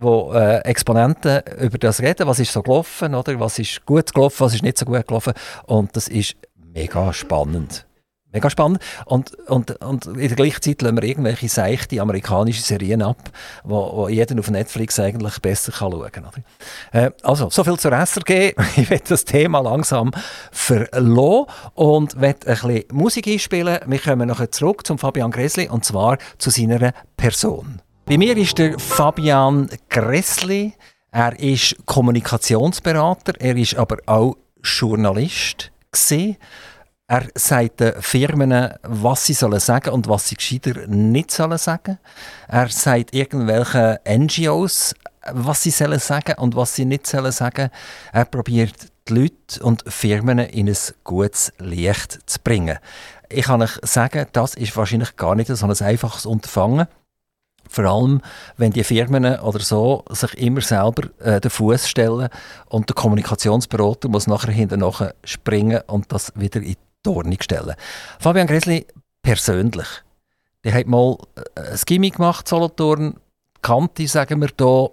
[0.00, 4.40] wo äh, Exponenten über das reden, was ist so gelaufen, oder was ist gut gelaufen,
[4.40, 5.34] was ist nicht so gut gelaufen
[5.66, 6.36] und das ist
[6.74, 7.86] mega spannend.
[8.32, 8.78] Mega spannend.
[9.06, 13.18] Und, und, und in der gleichen Zeit lassen wir irgendwelche seichte amerikanische Serien ab,
[13.64, 16.44] wo, wo jeder auf Netflix eigentlich besser kann schauen kann.
[16.92, 18.54] Äh, also, soviel zur SRG.
[18.76, 20.12] Ich werde das Thema langsam
[20.52, 23.80] verlassen und werde ein bisschen Musik einspielen.
[23.86, 27.82] Wir kommen nachher zurück zum Fabian Gresli und zwar zu seiner Person.
[28.06, 30.74] Bei mir ist der Fabian Gressli.
[31.12, 35.72] Er ist Kommunikationsberater, er ist aber auch Journalist.
[35.92, 36.36] Gewesen.
[37.08, 41.98] Er sagt den Firmen, was sie sollen sagen und was sie gescheiter nicht sollen sagen.
[42.46, 44.94] Er sagt irgendwelchen NGOs,
[45.32, 47.70] was sie sollen sagen und was sie nicht sollen sagen.
[48.12, 48.76] Er probiert
[49.08, 52.78] die Leute und Firmen in ein gutes Licht zu bringen.
[53.28, 56.86] Ich kann euch sagen, das ist wahrscheinlich gar nicht so ein einfaches Unterfangen.
[57.70, 58.20] Vor allem,
[58.56, 62.28] wenn die Firmen oder so sich immer selber äh, den Fuß stellen
[62.66, 66.74] und der Kommunikationsberater muss nachher hinterher springen und das wieder in
[67.06, 67.76] die Ordnung stellen.
[68.18, 68.86] Fabian Gresli,
[69.22, 69.86] persönlich,
[70.64, 71.16] der hat mal
[71.54, 73.14] äh, ein Gimmick gemacht, Solothurn,
[73.62, 74.90] Kanti, sagen wir hier.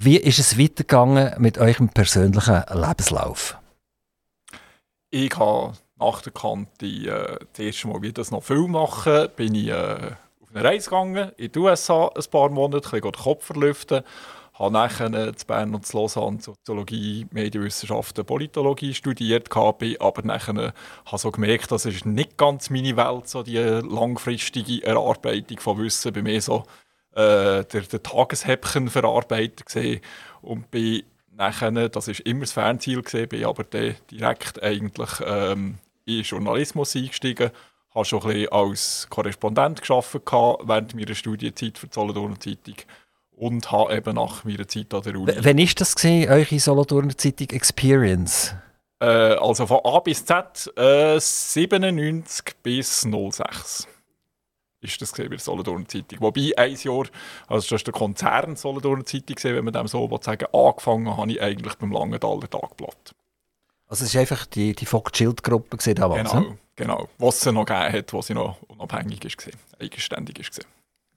[0.00, 3.58] Wie ist es weitergegangen mit eurem persönlichen Lebenslauf?
[5.10, 9.28] Ich habe nach der Kante äh, das erste Mal wieder noch viel machen.
[9.34, 10.12] Bin ich äh,
[10.48, 14.02] auf eine Reise gegangen, in die USA ein paar Monate, ein den Kopf verlüften.
[14.54, 20.72] Habe nachher in Bern und in Lausanne Soziologie, Medienwissenschaften, Politologie studiert, bin aber nachher äh,
[21.06, 26.12] habe so gemerkt, das ist nicht ganz meine Welt, so die langfristige Erarbeitung von Wissen.
[26.12, 26.64] Bei mir so
[27.12, 30.00] äh, der, der Tageshäppchenverarbeiter gesehen
[30.42, 31.04] und bin
[31.36, 37.50] nachher, das ist immer das Fernziel gesehen, bin aber direkt eigentlich ähm, in Journalismus eingestiegen,
[37.94, 42.76] habe schon ein bisschen als Korrespondent geschafft während meiner Studienzeit für die Solothurner Zeitung
[43.32, 45.28] und habe eben nach meiner Zeit an der Uni.
[45.28, 48.54] W wann ist das gesehen, eure Solothurner Zeitung Experience?
[49.00, 53.88] Äh, also von A bis Z äh, 97 bis 06
[54.80, 56.20] ist das bei der Solothurner Zeitung.
[56.20, 57.04] Wobei ein Jahr,
[57.46, 61.42] also das ist der Konzern Solothurner Zeitung, wenn man dem so sagen angefangen habe ich
[61.42, 63.14] eigentlich beim Langenthaler Tagblatt.
[63.88, 67.08] Also es ist einfach die, die Vogt-Schild-Gruppe damals, Genau, genau.
[67.18, 70.64] Was es noch gegeben hat, was sie noch unabhängig war, eigenständig war.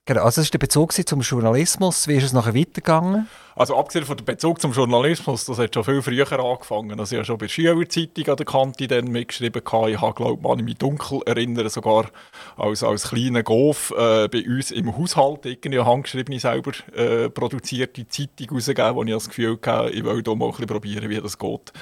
[0.06, 2.08] Genau, also das war der Bezug zum Journalismus.
[2.08, 3.28] Wie ist es nachher weitergegangen?
[3.56, 7.00] Also abgesehen von dem Bezug zum Journalismus, das hat schon viel früher angefangen.
[7.00, 9.62] Also ich habe schon bei der Schülerzeitung an der Kante dann mitgeschrieben.
[9.64, 12.10] Ich habe, glaube ich, mich dunkel erinnern, sogar
[12.58, 18.08] als, als kleiner Golf äh, bei uns im Haushalt irgendwie eine handgeschriebene, selber äh, produzierte
[18.08, 21.22] Zeitung rausgegeben, wo ich das Gefühl hatte, ich will da mal ein bisschen probieren, wie
[21.22, 21.74] das geht.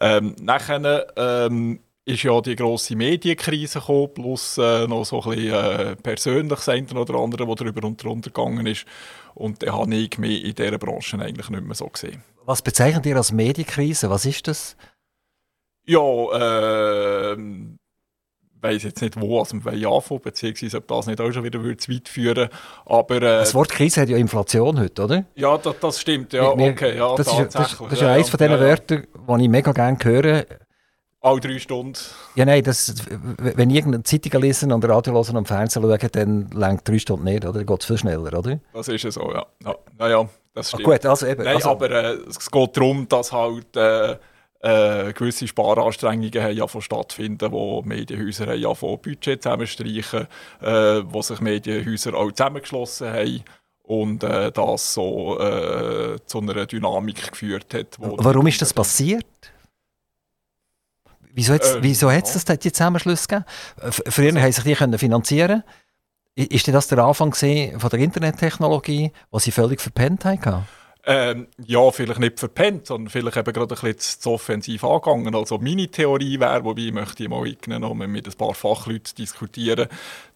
[0.00, 5.52] Ähm, nachher ähm, ist ja die grosse Medienkrise gekommen, plus äh, noch so ein bisschen
[5.52, 8.86] äh, persönliches eine oder andere, das darüber und drunter gegangen ist.
[9.34, 12.22] Und dann habe ich mich in dieser Branche eigentlich nicht mehr so gesehen.
[12.44, 14.08] Was bezeichnet ihr als Medienkrise?
[14.08, 14.76] Was ist das?
[15.84, 17.36] Ja, äh,
[18.60, 21.92] weiß jetzt nicht, wo also wir anfangen, beziehungsweise ob das nicht auch schon wieder zu
[21.92, 22.48] weit führen
[22.84, 25.24] aber äh, Das Wort Krise hat ja Inflation heute, oder?
[25.34, 28.28] Ja, das, das stimmt, ja, wir, okay, ja, das, ist, das, das ist ja eines
[28.28, 30.46] von diesen ja, Wörtern, die ich mega gerne höre,
[31.26, 31.98] alle drei Stunden?
[32.34, 32.94] Ja, nein, das,
[33.38, 37.24] wenn ich irgendeine Zeitung lesen und Radio hören und Fernsehen schauen, dann längt drei Stunden
[37.24, 37.54] nicht, oder?
[37.54, 38.60] Dann geht es viel schneller, oder?
[38.72, 39.46] Das ist ja so, ja.
[39.64, 40.82] ja, ja, ja das stimmt.
[40.86, 41.44] Ach gut, also eben.
[41.44, 41.70] Nein, also.
[41.70, 44.16] aber äh, es geht darum, dass halt äh,
[44.60, 50.26] äh, gewisse Sparanstrengungen haben ja von stattfinden, wo Medienhäuser haben ja von Budget zusammenstreichen,
[50.62, 53.44] äh, wo sich Medienhäuser auch zusammengeschlossen haben
[53.82, 57.96] und äh, das so äh, zu einer Dynamik geführt hat.
[57.98, 59.26] Warum ist das passiert?
[61.36, 62.18] Wieso hat es äh, wieso ja.
[62.18, 63.44] das die Zusammenschlüsse gegeben?
[64.08, 65.62] Früher also, haben sich die können finanzieren
[66.34, 70.66] Ist das der Anfang von der Internettechnologie, was sie völlig verpennt haben?
[71.04, 75.34] Ähm, ja, vielleicht nicht verpennt, sondern vielleicht eben gerade ein bisschen zu offensiv angegangen.
[75.34, 79.88] Also meine Theorie wäre, wobei ich möchte ich mal eingenommen mit ein paar Fachleuten diskutieren,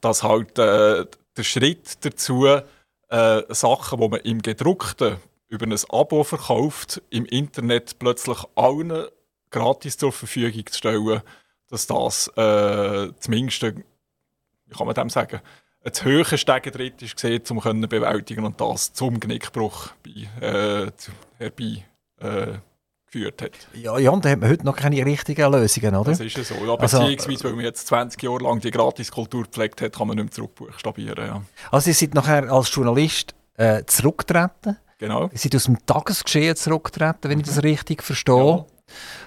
[0.03, 5.17] dass halt äh, der Schritt dazu, äh, Sachen, die man im gedruckten
[5.49, 9.07] über ein Abo verkauft, im Internet plötzlich allen
[9.51, 11.23] gratis zur Verfügung zu stellen,
[11.69, 15.41] dass das äh, zumindest, wie kann man dem sagen,
[15.83, 20.91] ein zu hoher Stegentritt ist gesehen, um können bewältigen und das zum Genickbruch bei, äh,
[21.39, 21.85] herbei
[22.21, 22.59] äh,
[23.07, 23.53] geführt hat.
[23.75, 26.11] Ja, ja, und da hat man heute noch keine richtigen Lösungen, oder?
[26.11, 26.55] Das ist ja so.
[26.55, 30.17] Ja, also, beziehungsweise, weil man jetzt 20 Jahre lang die Gratiskultur gepflegt hat, kann man
[30.17, 31.27] nicht mehr zurückbuchstabieren.
[31.27, 31.43] Ja.
[31.71, 34.77] Also, Sie sind nachher als Journalist äh, zurückgetreten?
[34.99, 35.31] Genau.
[35.33, 38.35] Sie sind aus dem Tagesgeschehen zurückgetreten, wenn ich das richtig verstehe.
[38.35, 38.67] Ja.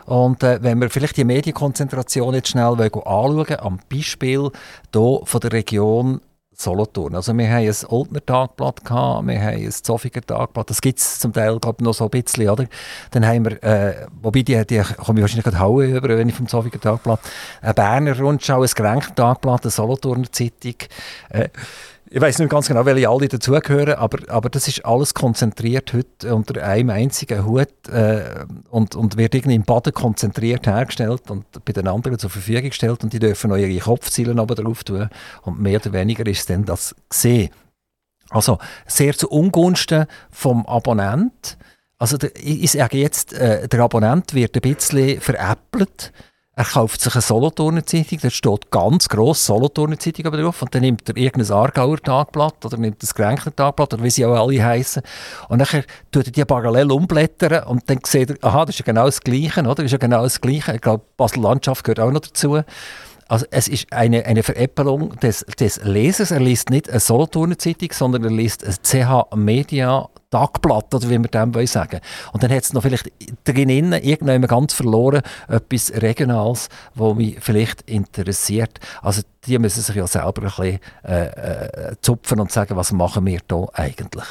[0.06, 4.52] Und äh, wenn wir vielleicht die Medienkonzentration jetzt schnell anschauen, am Beispiel
[4.94, 6.22] hier von der Region
[6.56, 7.16] Solothurn.
[7.16, 11.20] Also wir haben ein Oldner Tagblatt, gehabt, wir haben ein Zofiger Tagblatt, das gibt es
[11.20, 12.66] zum Teil glaub, noch so ein bisschen, oder?
[13.12, 16.36] Dann haben wir, äh, wobei die, die komme ich wahrscheinlich gerade hauen über, wenn ich
[16.36, 17.20] vom Zofiger Tagblatt,
[17.62, 20.76] ein Berner Rundschau, ein Gerenkter Tagblatt, eine Solothurner Zeitung,
[21.30, 21.50] äh,
[22.16, 26.36] ich weiß nicht ganz genau, welche alle dazugehören, aber, aber das ist alles konzentriert heute
[26.36, 31.74] unter einem einzigen Hut äh, und, und wird irgendwie im Baden konzentriert hergestellt und bei
[31.74, 35.10] den anderen zur Verfügung gestellt und die dürfen noch ihre Kopfziele oben drauf tun
[35.42, 37.50] und mehr oder weniger ist dann das gesehen.
[38.30, 41.58] Also sehr zu Ungunsten vom Abonnent.
[41.98, 46.14] Also der, ich sage jetzt, äh, der Abonnent wird ein bisschen veräppelt
[46.56, 50.82] er kauft sich eine Solothurner Zeitung, da steht ganz gross Solothurner Zeitung drauf und dann
[50.82, 54.64] nimmt er irgendein Aargauer Tagblatt oder nimmt das Gränkner Tagblatt oder wie sie auch alle
[54.64, 55.02] heißen
[55.50, 58.86] und dann tut er die parallel umblättern und dann sieht er, aha, das ist ja
[58.86, 59.76] genau das Gleiche, oder?
[59.76, 60.76] Das ist ja genau das Gleiche.
[60.76, 62.62] Ich glaube, Basel Landschaft gehört auch noch dazu.
[63.28, 66.32] Also es ist eine, eine Veräppelung des, des Lesers.
[66.32, 71.20] Er liest nicht eine Solothurner Zeitung, sondern er liest ein CH Media Tagblatt, oder wie
[71.20, 72.00] wir dem sagen
[72.32, 73.12] Und dann hat es noch vielleicht
[73.44, 78.80] drinnen irgendjemand ganz verloren, etwas Regionales, was mich vielleicht interessiert.
[79.04, 83.28] Also die müssen sich ja selber ein bisschen äh, äh, zupfen und sagen, was machen
[83.28, 84.26] wir da eigentlich.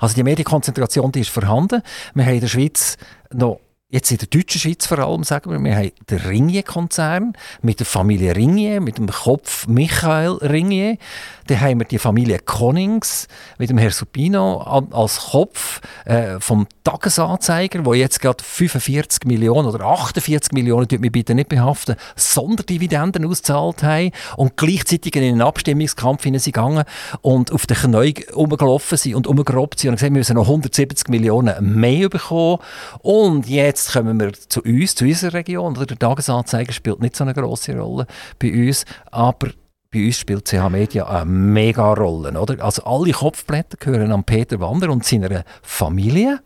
[0.00, 1.82] Also die Medienkonzentration die ist vorhanden.
[2.14, 2.96] Wir haben in der Schweiz
[3.32, 7.80] noch Jetzt in der deutschen Schweiz vor allem, sagen wir, wir haben den Ringier-Konzern mit
[7.80, 10.98] der Familie Ringier, mit dem Kopf Michael Ringier.
[11.46, 14.58] Dann haben wir die Familie Konings mit dem Herr Supino
[14.90, 21.10] als Kopf äh, vom Tagesanzeiger, wo jetzt gerade 45 Millionen oder 48 Millionen, tut mich
[21.10, 26.84] bitte nicht behaften, Sonderdividenden ausgezahlt haben und gleichzeitig in einen Abstimmungskampf sind gegangen
[27.22, 31.08] und auf den Knien rumgelaufen sind und umgerobt sind und gesagt, wir müssen noch 170
[31.08, 32.58] Millionen mehr bekommen.
[33.00, 35.74] Und jetzt kommen wir zu uns, zu unserer Region.
[35.74, 38.06] Der Tagesanzeiger spielt nicht so eine große Rolle
[38.38, 39.50] bei uns, aber
[39.90, 42.38] bei uns spielt CH Media eine mega Rolle.
[42.38, 42.62] Oder?
[42.62, 46.40] Also alle Kopfblätter gehören an Peter Wander und seiner Familie.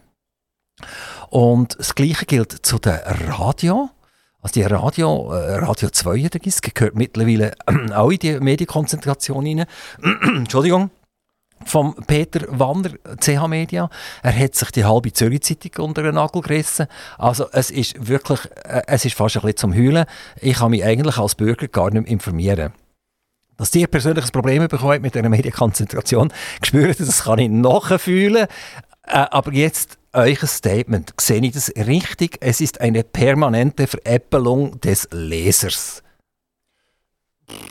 [1.30, 3.90] Und das Gleiche gilt zu den Radio.
[4.40, 6.28] Also die Radio, äh, Radio 2
[6.74, 7.52] gehört mittlerweile
[7.94, 9.66] auch in die Medienkonzentration rein.
[10.36, 10.90] Entschuldigung
[11.64, 13.88] vom Peter Wanner, CH Media.
[14.22, 16.86] Er hat sich die halbe Zürich-Zeitung unter den Nagel gerissen.
[17.18, 20.06] Also es ist wirklich, äh, es ist fast ein bisschen zum Heulen.
[20.40, 22.72] Ich kann mich eigentlich als Bürger gar nicht informieren.
[23.56, 28.46] Dass ihr persönlich ein Problem bekommt mit dieser Medienkonzentration, gespürt, das kann ich nachfühlen.
[29.06, 31.14] Äh, aber jetzt ein Statement.
[31.20, 32.38] Sehe ich das richtig?
[32.40, 36.02] Es ist eine permanente Veräppelung des Lesers.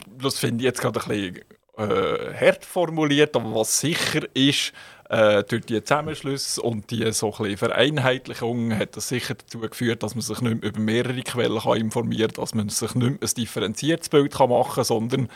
[0.06, 1.40] Das finde ich jetzt gerade ein bisschen
[1.76, 4.72] äh, hart formuliert, aber was sicher ist,
[5.12, 10.14] äh, durch die Zusammenschlüsse und die so ein Vereinheitlichung hat das sicher dazu geführt, dass
[10.14, 13.28] man sich nicht mehr über mehrere Quellen kann informieren kann, dass man sich nicht mehr
[13.28, 15.28] ein differenziertes Bild kann machen kann, sondern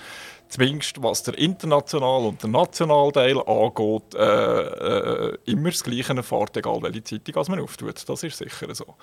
[0.49, 6.57] zumindest was der internationale und der nationale Teil angeht, äh, äh, immer das Gleiche erfahrt,
[6.57, 8.09] egal welche Zeitung man auftut.
[8.09, 8.95] Das ist sicher so.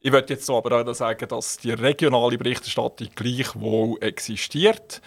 [0.00, 5.00] Ich würde jetzt aber auch sagen, dass die regionale Berichterstattung gleichwohl existiert.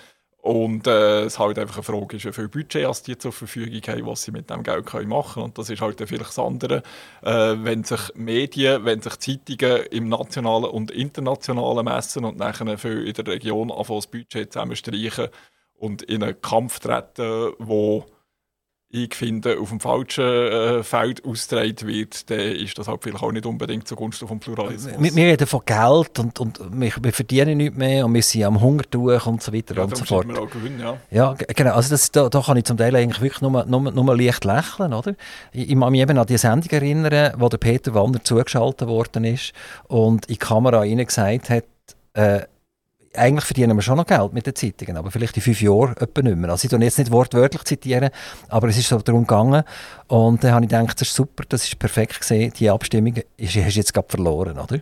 [0.44, 3.80] Und äh, es halt einfach eine Frage ist, wie viel Budget als die zur Verfügung
[3.88, 5.46] haben, was sie mit dem Geld können machen können.
[5.46, 6.84] Und das ist halt vielleicht das andere,
[7.22, 13.08] äh, wenn sich Medien, wenn sich Zeitungen im nationalen und internationalen messen und nachher viel
[13.08, 15.30] in der Region anfangen, das Budget zusammenstreichen
[15.78, 18.06] und in einen Kampf treten, wo
[18.96, 23.32] ich finde, auf dem falschen äh, Feld ausgetragen wird, dann ist das halt vielleicht auch
[23.32, 24.94] nicht unbedingt zugunsten vom Pluralismus.
[25.00, 28.44] Wir, wir reden von Geld und, und wir, wir, verdienen nichts mehr und wir sind
[28.44, 30.28] am Hungertuch und so weiter ja, und so fort.
[30.38, 30.98] Auch gewinnen, ja.
[31.10, 31.74] ja, genau.
[31.74, 34.94] Also das, da, da kann ich zum Teil eigentlich wirklich nur, nur, nur leicht lächeln,
[34.94, 35.16] oder?
[35.52, 39.24] Ich, ich kann mich eben an die Sendung erinnern, wo der Peter Wander zugeschaltet worden
[39.24, 39.54] ist
[39.88, 41.64] und in die Kamera rein gesagt hat,
[42.14, 42.42] äh,
[43.16, 46.22] eigentlich verdienen wir schon noch Geld mit den Zeitungen, aber vielleicht in fünf Jahren etwa
[46.22, 46.50] nicht mehr.
[46.50, 48.10] Also ich jetzt nicht wortwörtlich, zitieren,
[48.50, 49.64] aber es ist so darum gegangen.
[50.08, 53.56] Und dann habe ich gedacht, das ist super, das ist perfekt gesehen, die Abstimmung ist,
[53.56, 54.80] hast jetzt gerade verloren, oder?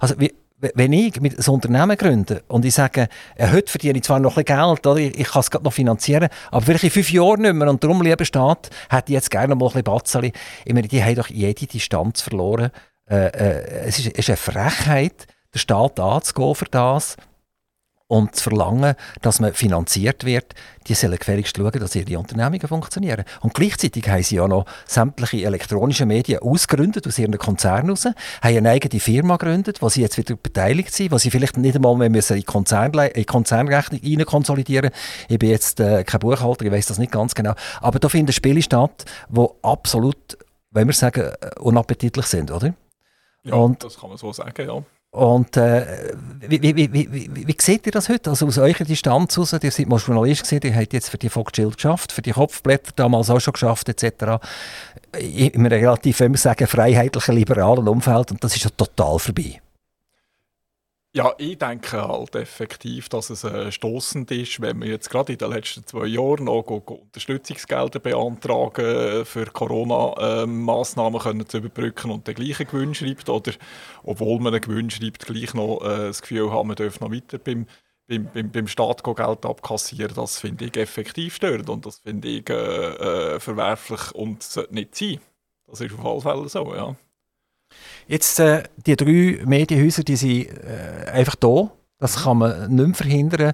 [0.00, 4.04] Also wie, wenn ich mit ein Unternehmen gründe und ich sage, äh, heute verdiene ich
[4.04, 5.00] zwar noch ein bisschen Geld, oder?
[5.00, 8.00] ich kann es gerade noch finanzieren, aber vielleicht in fünf Jahren nicht mehr und darum,
[8.02, 10.32] lieber Staat, hätte ich jetzt gerne noch mal ein bisschen Batzeli.
[10.64, 12.70] Ich meine, die haben doch jede Distanz verloren.
[13.08, 17.16] Äh, äh, es, ist, es ist eine Frechheit, den Staat anzugehen für das
[18.08, 20.54] und zu verlangen, dass man finanziert wird,
[20.86, 23.24] die sollen gefälligst schauen, dass ihre Unternehmungen funktionieren.
[23.40, 28.16] Und gleichzeitig haben sie ja noch sämtliche elektronische Medien ausgegründet aus ihren Konzernen heraus, haben
[28.42, 31.96] eine eigene Firma gegründet, wo sie jetzt wieder beteiligt sind, wo sie vielleicht nicht einmal
[31.96, 34.90] mehr müssen in die Konzernle in Konzernrechnung konsolidieren
[35.28, 37.54] Ich bin jetzt äh, kein Buchhalter, ich weiß das nicht ganz genau.
[37.80, 40.38] Aber da finden Spiele statt, die absolut,
[40.70, 42.74] wenn wir sagen, äh, unappetitlich sind, oder?
[43.42, 44.82] Ja, und, das kann man so sagen, ja.
[45.16, 46.12] Und äh,
[46.46, 48.28] wie, wie, wie, wie, wie seht ihr das heute?
[48.28, 51.30] Also aus eurer Distanz heraus, ihr seid mal Journalist gewesen, ihr habt jetzt für die
[51.30, 54.44] Foxschild geschafft, für die Kopfblätter damals auch schon geschafft etc.
[55.18, 59.58] In einem relativ, wenn wir sagen, freiheitlichen, liberalen Umfeld und das ist ja total vorbei.
[61.16, 65.38] Ja, ich denke halt effektiv, dass es äh, stoßend ist, wenn wir jetzt gerade in
[65.38, 72.10] den letzten zwei Jahren noch go, go Unterstützungsgelder beantragen, äh, für Corona-Massnahmen äh, zu überbrücken
[72.10, 73.52] und den gleichen Gewinn schreibt oder
[74.02, 77.38] obwohl man einen Gewinn schreibt, gleich noch äh, das Gefühl haben, man dürfe noch weiter
[77.38, 77.64] beim,
[78.06, 80.14] beim, beim, beim Staat Geld abkassieren.
[80.14, 84.94] Das finde ich effektiv störend und das finde ich äh, äh, verwerflich und sollte nicht
[84.94, 85.20] sein.
[85.66, 86.94] Das ist auf alle Fälle so, ja.
[88.06, 91.72] Jetzt, äh, die drei Medienhäuser, die sind äh, einfach da.
[91.98, 93.52] Das kann man nicht mehr verhindern.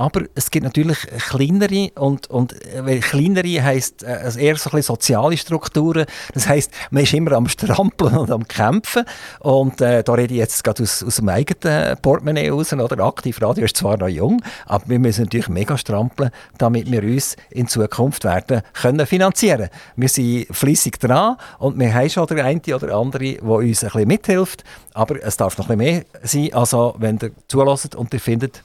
[0.00, 0.96] Aber es gibt natürlich
[1.28, 2.54] kleinere und, und
[3.02, 6.06] kleinere heisst äh, also eher so ein soziale Strukturen.
[6.32, 9.04] Das heisst, man ist immer am Strampeln und am Kämpfen
[9.40, 13.04] und äh, da rede ich jetzt gerade aus, aus dem eigenen Portemonnaie raus, oder?
[13.04, 17.68] Aktivradio ist zwar noch jung, aber wir müssen natürlich mega strampeln, damit wir uns in
[17.68, 19.68] Zukunft werden können finanzieren.
[19.96, 23.90] Wir sind fließig dran und wir haben schon der eine oder andere, der uns ein
[23.90, 26.54] bisschen mithilft, aber es darf noch ein bisschen mehr sein.
[26.54, 28.62] Also, wenn ihr zulässt und ihr findet,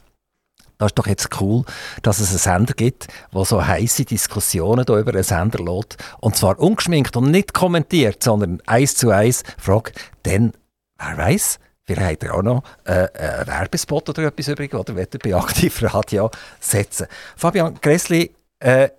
[0.78, 1.64] das ist doch jetzt cool,
[2.02, 5.98] dass es einen Sender gibt, der so heiße Diskussionen über einen Sender lässt.
[6.20, 10.54] Und zwar ungeschminkt und nicht kommentiert, sondern eins zu eins fragt, dann,
[10.98, 15.14] wer weiß, Vielleicht habt ihr auch noch äh, einen Werbespot oder etwas übrig, oder wollt
[15.14, 17.06] ihr bei Aktivradio setzen.
[17.36, 18.90] Fabian Gressli, äh,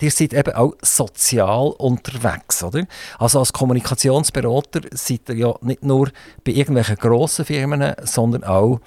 [0.00, 2.86] ihr seid eben auch sozial unterwegs, oder?
[3.18, 6.10] Also als Kommunikationsberater seid ihr ja nicht nur
[6.44, 8.80] bei irgendwelchen grossen Firmen, sondern auch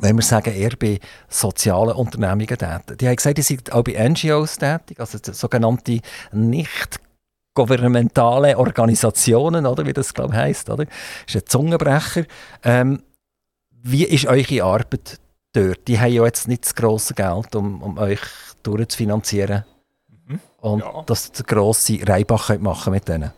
[0.00, 2.98] wenn wir sagen, eher bei sozialen Unternehmungen tätig.
[2.98, 6.00] Die haben gesagt, die sind auch bei NGOs tätig, also sogenannte
[6.32, 7.00] nicht
[7.54, 10.84] gouvernementale Organisationen, oder wie das glaube ich heisst, oder?
[10.84, 12.24] Das ist ein Zungenbrecher.
[12.62, 13.02] Ähm,
[13.70, 15.18] wie ist eure Arbeit
[15.52, 15.88] dort?
[15.88, 18.20] Die haben ja jetzt nicht das grosse Geld, um, um euch
[18.62, 19.64] durchzufinanzieren
[20.26, 20.40] mhm.
[20.58, 21.02] und ja.
[21.06, 23.32] dass ihr grosse Reibach machen mit denen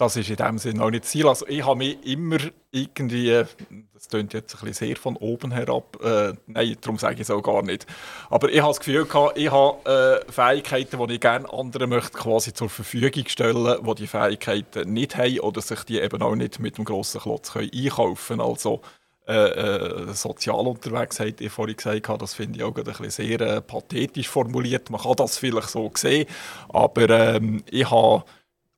[0.00, 1.28] das ist in dem Sinne auch nicht Ziel.
[1.28, 2.38] Also ich habe mich immer
[2.70, 3.44] irgendwie,
[3.92, 7.30] das klingt jetzt ein bisschen sehr von oben herab, äh, nein, darum sage ich es
[7.30, 7.86] auch gar nicht.
[8.30, 12.16] Aber ich habe das Gefühl gehabt, ich habe äh, Fähigkeiten, die ich gerne anderen möchte
[12.16, 16.60] quasi zur Verfügung stellen, die die Fähigkeiten nicht haben oder sich die eben auch nicht
[16.60, 18.48] mit dem grossen Klotz können einkaufen können.
[18.48, 18.80] Also
[19.28, 23.40] äh, äh, sozial unterwegs, habt ihr vorhin gesagt, das finde ich auch ein bisschen sehr
[23.42, 24.88] äh, pathetisch formuliert.
[24.88, 26.26] Man kann das vielleicht so sehen,
[26.70, 28.24] aber ähm, ich habe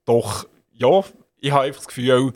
[0.05, 0.47] doch
[0.83, 1.03] ja,
[1.39, 2.33] ich habe einfach das Gefühl,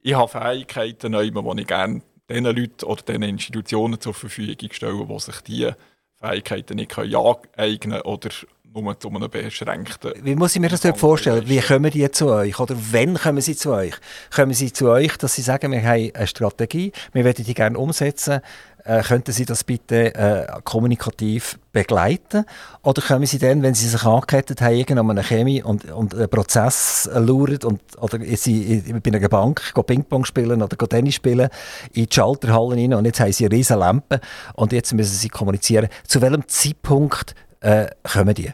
[0.00, 5.18] ich habe Fähigkeiten, die ich gerne den Leuten oder den Institutionen zur Verfügung stelle, die
[5.18, 5.76] sich diese
[6.20, 8.30] Fähigkeiten nicht aneignen können oder
[8.74, 10.12] nur zu einem beschränkten.
[10.22, 11.46] Wie muss ich mir das dort vorstellen?
[11.46, 12.58] Wie kommen die zu euch?
[12.58, 13.94] Oder wann kommen sie zu euch?
[14.34, 17.78] Kommen sie zu euch, dass sie sagen, wir haben eine Strategie, wir möchten die gerne
[17.78, 18.40] umsetzen,
[18.84, 22.44] äh, könnten Sie das bitte äh, kommunikativ begleiten?
[22.82, 26.28] Oder können Sie dann, wenn Sie sich angekettet haben an einer Chemie und, und einen
[26.28, 31.48] Prozess lauern und, oder Sie bei einer Bank Ping-Pong spielen oder Tennis spielen,
[31.92, 34.20] in die Schalterhallen rein und jetzt haben Sie eine riesige Lampe
[34.54, 35.88] und jetzt müssen Sie kommunizieren.
[36.06, 38.52] Zu welchem Zeitpunkt äh, kommen die?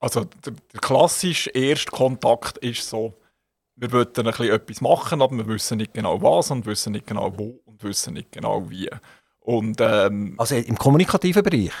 [0.00, 3.14] Also der, der klassische erste Kontakt ist so,
[3.76, 7.06] wir wollten ein bisschen etwas machen, aber wir wissen nicht genau was und wissen nicht
[7.06, 8.90] genau wo und wissen nicht genau wie.
[9.50, 11.72] Und, ähm, also im kommunikativen Bereich?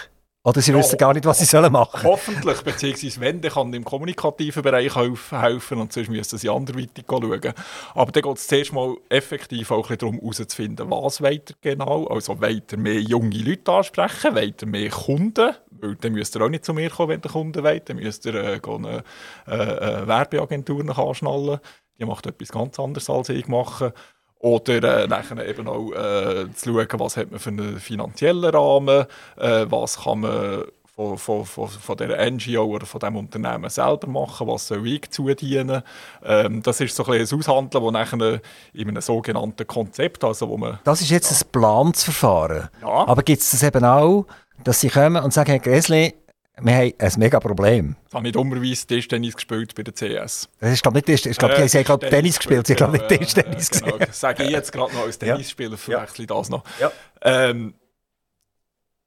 [0.42, 3.72] Oder sie ja, wissen gar nicht, was sie sollen machen Hoffentlich, beziehungsweise wenn, dann kann
[3.74, 7.52] im kommunikativen Bereich helfen und sonst müssen sie anderweitig schauen.
[7.94, 12.06] Aber dann geht es zuerst mal effektiv auch darum herauszufinden, was weiter genau.
[12.06, 16.64] Also weiter mehr junge Leute ansprechen, weiter mehr Kunden, weil dann müsst ihr auch nicht
[16.64, 17.80] zu mir kommen, wenn der Kunde will.
[17.84, 19.04] Dann müsst ihr äh, eine,
[19.46, 21.60] äh, eine Werbeagentur anschnallen.
[22.00, 23.92] Die macht etwas ganz anderes als ich mache.
[24.40, 29.04] Oder äh, nachher eben auch äh, zu schauen, was hat man für einen finanziellen Rahmen,
[29.36, 30.64] äh, was kann man
[30.96, 35.10] von, von, von, von der NGO oder von dem Unternehmen selber machen, was soll ich
[35.10, 35.82] zudienen.
[36.24, 38.40] Ähm, das ist so ein, ein Aushandeln, das nachher
[38.72, 40.78] in einem sogenannten Konzept, also wo man...
[40.84, 41.36] Das ist jetzt ja.
[41.36, 42.68] ein Planungsverfahren.
[42.82, 42.88] Ja.
[42.88, 44.26] Aber gibt es das eben auch,
[44.64, 46.14] dass sie kommen und sagen, Herr Gräsli,
[46.62, 47.96] wir haben ein mega Problem.
[48.08, 50.48] Ich habe nicht dummerweise Tischtennis gespielt bei der CS.
[50.58, 51.36] Das ist, glaube nicht Tischtennis.
[51.36, 52.66] Ich glaube, äh, sie haben Tennis gespielt.
[52.66, 53.98] Sie haben nicht Tischtennis äh, genau.
[54.10, 55.76] Sage ich jetzt gerade noch als Tennisspieler, ja.
[55.76, 56.64] verwechsel ich das noch.
[56.80, 56.92] Ja.
[57.22, 57.74] Ähm,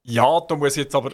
[0.04, 1.12] ja, da muss ich jetzt aber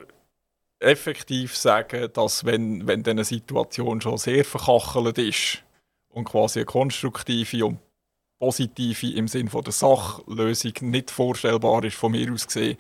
[0.79, 5.63] effektiv sagen, dass wenn, wenn eine Situation schon sehr verkachelt ist
[6.09, 7.79] und quasi eine konstruktive und
[8.39, 12.77] positive im Sinne der Sachlösung nicht vorstellbar ist, von mir aus gesehen,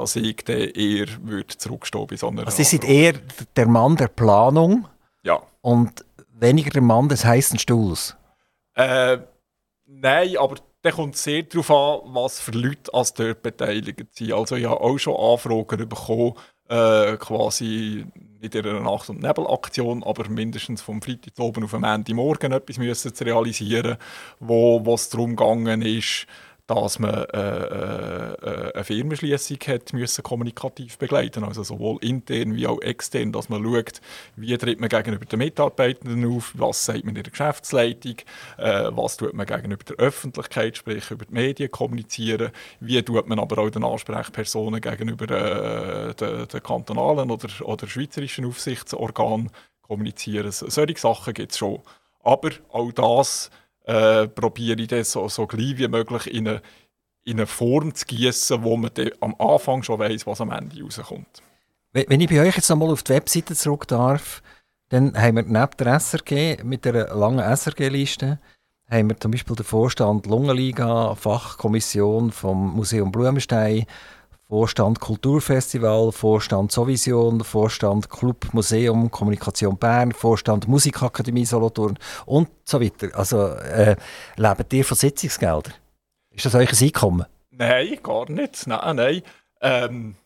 [0.00, 3.14] dass ich dann eher würde zurückstehen bei so einer Also Sie sind eher
[3.56, 4.88] der Mann der Planung
[5.22, 5.40] ja.
[5.60, 8.16] und weniger der Mann des heißen Stuhls?
[8.74, 9.18] Äh,
[9.86, 14.32] nein, aber dann kommt es sehr darauf an, was für Leute als dort beteiligt sind.
[14.32, 16.34] Also ich habe auch schon Anfragen bekommen,
[16.68, 18.06] äh, quasi
[18.40, 22.78] nicht in einer Nacht- und Nebelaktion, aber mindestens vom Freitag oben auf am Morgen etwas
[22.78, 23.98] müssen zu realisieren,
[24.38, 26.26] wo es darum gegangen ist,
[26.70, 32.80] dass man äh, äh, eine Firmenschließung hat müssen kommunikativ begleiten, also sowohl intern wie auch
[32.80, 34.00] extern, dass man schaut,
[34.36, 38.18] wie tritt man gegenüber den Mitarbeitenden auf, was sagt man in der Geschäftsleitung,
[38.56, 43.40] äh, was tut man gegenüber der Öffentlichkeit, sprich über die Medien kommunizieren, wie tut man
[43.40, 49.50] aber auch den Ansprechpersonen gegenüber äh, den, den, kantonalen oder, oder schweizerischen Aufsichtsorganen
[49.82, 50.52] kommunizieren.
[50.52, 51.80] Solche Sachen gibt es schon.
[52.22, 53.50] Aber auch das
[53.90, 56.62] äh, probiere ich das so, so gleich wie möglich in eine,
[57.24, 61.42] in eine Form zu gießen, wo man am Anfang schon weiß, was am Ende rauskommt.
[61.92, 64.42] Wenn ich bei euch jetzt nochmal auf die Webseite zurück darf,
[64.90, 68.38] dann haben wir neben der SRG mit einer langen SRG-Liste
[68.88, 73.86] haben wir zum Beispiel den Vorstand Lungenliga, Fachkommission vom Museum Blumenstein,
[74.50, 81.96] Vorstand Kulturfestival, Vorstand Sovision, Vorstand Club Museum Kommunikation Bern, Vorstand Musikakademie Solothurn
[82.26, 83.16] und so weiter.
[83.16, 83.94] Also äh,
[84.36, 85.72] lebt ihr von Sitzungsgeldern?
[86.32, 87.26] Ist das euch ein Einkommen?
[87.52, 88.66] Nein, gar nicht.
[88.66, 89.22] Nein, nein.
[89.60, 90.16] Ähm,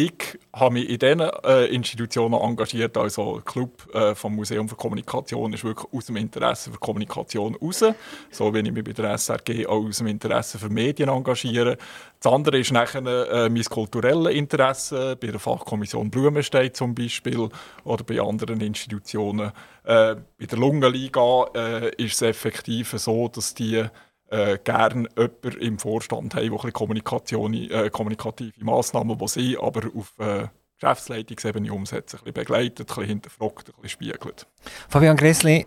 [0.00, 4.74] ich habe mich in diesen äh, Institutionen engagiert, also der Club äh, vom Museum für
[4.74, 7.84] Kommunikation ist wirklich aus dem Interesse für Kommunikation raus,
[8.30, 11.76] so wie ich mich bei der SRG auch aus dem Interesse für Medien engagiere.
[12.20, 17.48] Das andere ist nachher äh, mein kulturelles Interesse, bei der Fachkommission Blumenstein zum Beispiel
[17.84, 19.52] oder bei anderen Institutionen.
[19.84, 23.84] Äh, bei der Lungenliga äh, ist es effektiv so, dass die
[24.30, 30.14] äh, gerne jemanden im Vorstand haben, der Kommunikation, äh, kommunikative Massnahmen, die sie aber auf
[30.18, 30.46] äh,
[30.80, 34.46] Geschäftsleitungsebene umsetzen, ein bisschen begleitet, ein bisschen hinterfragt, ein bisschen spiegelt.
[34.88, 35.66] Fabian Gressli,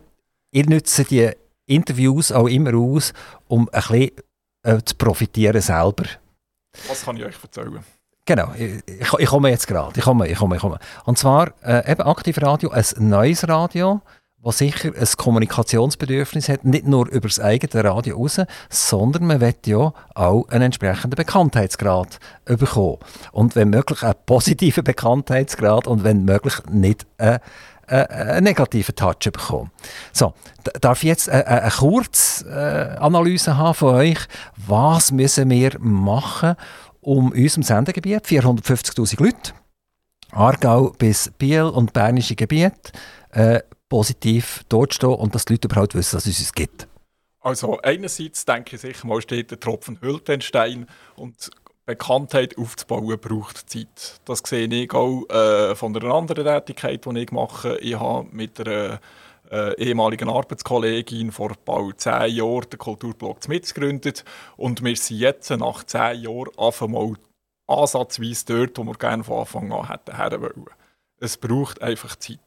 [0.51, 1.29] ihr nutzt die
[1.65, 3.13] Interviews auch immer aus,
[3.47, 4.11] um ein bisschen
[4.63, 6.05] äh, zu profitieren selber.
[6.87, 7.83] Was kann ich euch erzählen?
[8.25, 8.81] Genau, ich,
[9.19, 9.97] ich, komme jetzt gerade.
[9.97, 10.79] Ich komme, ich komme, ich komme.
[11.03, 14.01] Und zwar äh, eben Aktivradio, ein neues Radio
[14.43, 19.55] was sicher ein Kommunikationsbedürfnis hat, nicht nur über das eigene Radio raus, sondern man will
[19.65, 22.97] ja auch einen entsprechenden Bekanntheitsgrad bekommen.
[23.31, 27.39] Und wenn möglich einen positiven Bekanntheitsgrad und wenn möglich nicht einen,
[27.87, 29.71] einen negativen Touch bekommen.
[30.11, 30.33] So,
[30.81, 34.19] darf ich jetzt eine, eine Kurzanalyse haben von euch?
[34.57, 36.55] Was müssen wir machen,
[36.99, 39.53] um unserem Sendegebiet, 450'000 Leute,
[40.31, 42.91] Aargau bis Biel und Bernische Gebiet,
[43.31, 43.59] äh,
[43.93, 46.87] positiv dort stehen und dass die Leute überhaupt wissen, dass es uns gibt?
[47.41, 51.51] Also einerseits denke ich sicher mal steht der Tropfen hüllt den Stein und
[51.85, 54.19] Bekanntheit aufzubauen braucht Zeit.
[54.25, 57.77] Das sehe ich auch äh, von einer anderen Tätigkeit, die ich mache.
[57.81, 58.99] Ich habe mit einer
[59.51, 64.25] äh, ehemaligen Arbeitskollegin vor bald zehn Jahren den Kulturblock mitgegründet
[64.57, 67.13] und wir sind jetzt nach zehn Jahren einfach mal
[67.67, 70.65] ansatzweise dort, wo wir gerne von Anfang an hätten wollen.
[71.19, 72.42] Es braucht einfach Zeit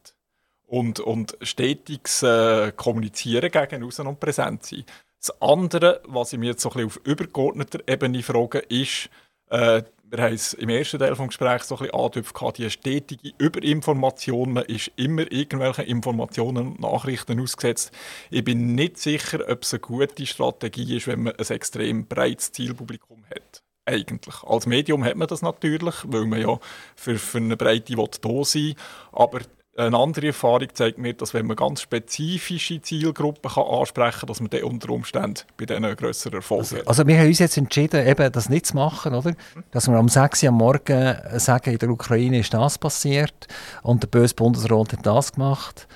[0.67, 4.85] und, und stetiges äh, Kommunizieren gegen außen und präsent sein.
[5.19, 9.09] Das andere, was ich mir jetzt so ein bisschen auf übergeordneter Ebene frage, ist,
[9.49, 13.33] äh, wir haben es im ersten Teil des Gesprächs so ein bisschen angedeutet, die stetige
[13.37, 14.53] Überinformation.
[14.53, 17.91] Man ist immer irgendwelchen Informationen und Nachrichten ausgesetzt.
[18.29, 22.53] Ich bin nicht sicher, ob es eine gute Strategie ist, wenn man ein extrem breites
[22.53, 23.63] Zielpublikum hat.
[23.85, 24.43] Eigentlich.
[24.43, 26.59] Als Medium hat man das natürlich, weil man ja
[26.95, 28.75] für, für eine Breite da sein will.
[29.11, 29.39] Aber
[29.77, 34.39] eine andere Erfahrung zeigt mir, dass wenn man ganz spezifische Zielgruppen kann ansprechen kann, dass
[34.39, 36.87] man dann unter Umständen bei denen grösseren Erfolg also, hat.
[36.87, 39.33] Also wir haben uns jetzt entschieden, eben das nicht zu machen, oder?
[39.71, 40.43] Dass wir am 6.
[40.43, 43.47] Uhr am Morgen sagen, in der Ukraine ist das passiert
[43.83, 45.87] und der böse Bundesrat hat das gemacht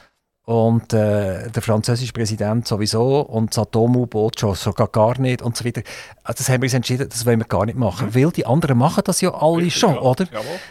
[0.46, 5.64] und äh, der französische Präsident sowieso und das Atom-U-Boot schon sogar gar nicht und so
[5.66, 5.82] weiter.
[6.24, 8.16] Also das haben wir uns entschieden, das wollen wir gar nicht machen, mhm.
[8.16, 10.02] weil die anderen machen das ja alle Richtig, schon, ja.
[10.02, 10.26] oder?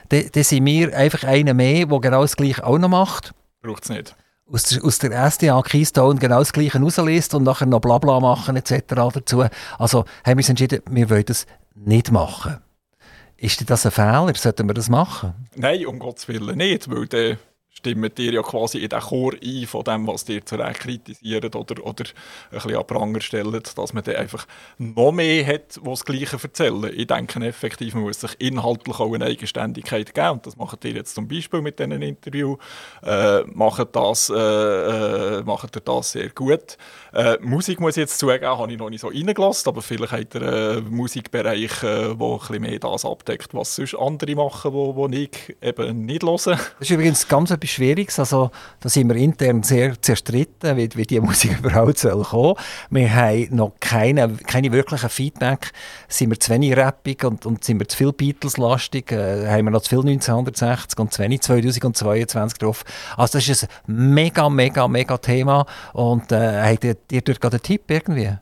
[0.09, 3.33] Dann sind wir einfach einer mehr, der genau das Gleiche auch noch macht.
[3.63, 4.17] Braucht es nicht.
[4.53, 8.57] Aus der, aus der SDA Keystone genau das Gleiche rausliest und nachher noch Blabla machen
[8.57, 8.83] etc.
[8.89, 9.45] dazu.
[9.79, 11.47] Also haben wir uns entschieden, wir wollen das
[11.77, 12.59] nicht machen.
[13.37, 14.33] Ist das ein Fehler?
[14.35, 15.47] Sollten wir das machen?
[15.55, 17.39] Nein, um Gottes Willen nicht, weil der
[17.73, 21.85] stimmen dir ja quasi in den Chor ein von dem, was dir zurecht kritisiert oder,
[21.85, 24.47] oder ein bisschen an Pranger stellen, dass man dann einfach
[24.79, 26.91] noch mehr hat, was das Gleiche erzählen.
[26.95, 30.93] Ich denke effektiv, man muss sich inhaltlich auch eine Eigenständigkeit geben und das macht ihr
[30.93, 32.57] jetzt zum Beispiel mit diesen Interview.
[33.03, 36.77] Äh, macht, das, äh, äh, macht ihr das sehr gut.
[37.13, 40.35] Äh, Musik muss ich jetzt zugeben, habe ich noch nicht so reingelassen, aber vielleicht hat
[40.35, 46.05] ihr einen Musikbereich, äh, ein mehr das abdeckt, was sonst andere machen, wo ich eben
[46.05, 46.37] nicht höre.
[46.37, 48.19] Das ist übrigens ganz etwas Schwieriges.
[48.19, 48.51] Also,
[48.81, 52.55] da sind wir intern sehr zerstritten, wie, wie die Musik überhaupt soll kommen.
[52.91, 55.73] Wir haben noch keine, keine wirklichen Feedback.
[56.09, 59.13] Sind wir zu wenig rappig und, und sind wir zu viel Beatles-lastig?
[59.13, 62.85] Äh, haben wir noch zu viel 1960 und zu wenig 2022 drauf?
[63.17, 65.67] Also das ist ein mega, mega, mega Thema.
[65.93, 68.37] Und äh, habt ihr, ihr dort gerade einen Tipp irgendwie?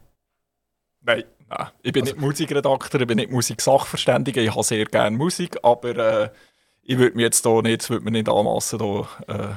[1.03, 1.25] Nein.
[1.51, 5.57] Nein, ich bin also, nicht Musikredakteur, ich bin nicht Musiksachverständiger, ich habe sehr gerne Musik,
[5.63, 6.29] aber äh,
[6.89, 9.49] ich würde mir jetzt hier nicht, würde mir nicht anmassen, hier, äh.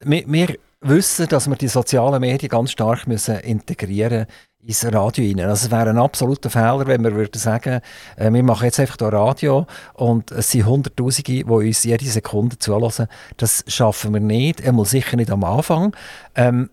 [0.00, 4.26] wir, wir, wissen, dass wir die sozialen Medien ganz stark müssen integrieren
[4.60, 5.40] ins Radio rein.
[5.40, 7.80] Also es wäre ein absoluter Fehler, wenn wir würden sagen,
[8.16, 12.58] äh, wir machen jetzt einfach hier Radio und es sind Hunderttausende, die uns jede Sekunde
[12.58, 13.08] zulassen.
[13.38, 15.96] Das schaffen wir nicht, einmal sicher nicht am Anfang.
[16.34, 16.68] Ähm,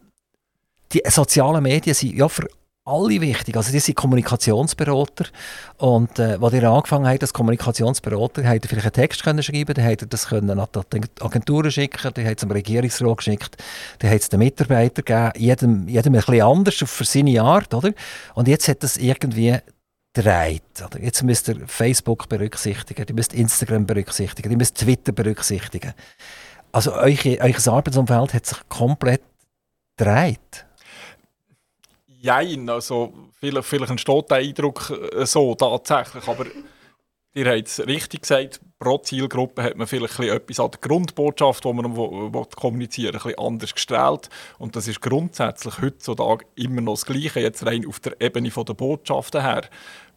[0.92, 2.48] die sozialen Medien sind ja für
[2.86, 3.56] alle wichtig.
[3.56, 5.26] Also die sind Kommunikationsberater
[5.78, 9.74] und äh, als ihr angefangen habt als Kommunikationsberater, habt ihr vielleicht einen Text können schreiben,
[9.74, 13.58] dann ihr das können an die Agenturen schicken, dann habt es dem Regierungsrat geschickt,
[14.00, 17.92] dann habt es den Mitarbeitern gegeben, jedem, jedem ein bisschen anders für seine Art, oder?
[18.36, 19.58] Und jetzt hat das irgendwie
[20.14, 20.64] dreht.
[21.00, 25.94] Jetzt müsst ihr Facebook berücksichtigen, ihr müsst Instagram berücksichtigen, ihr müsst Twitter berücksichtigen.
[26.74, 29.22] Also euch, euer Arbeitsumfeld hat sich komplett
[29.98, 30.66] dreht.
[32.24, 36.46] Jein, also vielleicht, vielleicht entsteht der Eindruck äh, so tatsächlich, aber
[37.34, 41.74] ihr habt es richtig gesagt, pro Zielgruppe hat man vielleicht etwas an der Grundbotschaft, die
[41.74, 44.30] man kommunizieren will, ein anders gestellt.
[44.58, 48.74] Und das ist grundsätzlich heutzutage immer noch das Gleiche, jetzt rein auf der Ebene der
[48.74, 49.64] Botschaften her.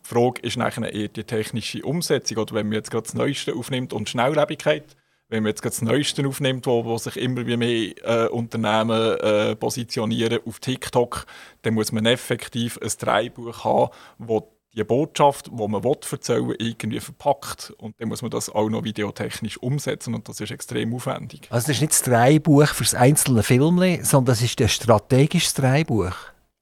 [0.04, 3.52] Die Frage ist nachher eher die technische Umsetzung, oder wenn man jetzt gerade das Neueste
[3.52, 4.94] aufnimmt und Schnelllebigkeit,
[5.29, 9.57] wenn man jetzt das Neueste aufnimmt, wo, wo sich immer wie mehr äh, Unternehmen äh,
[9.57, 11.27] positionieren auf TikTok,
[11.62, 17.01] dann muss man effektiv ein Dreibuch haben, wo die Botschaft, die man will, erzählen irgendwie
[17.01, 17.72] verpackt.
[17.79, 21.49] Und dann muss man das auch noch videotechnisch umsetzen und das ist extrem aufwendig.
[21.51, 25.55] Also das ist nicht das Dreibuch für das einzelne Film, sondern das ist ein strategisches
[25.55, 26.12] Dreibuch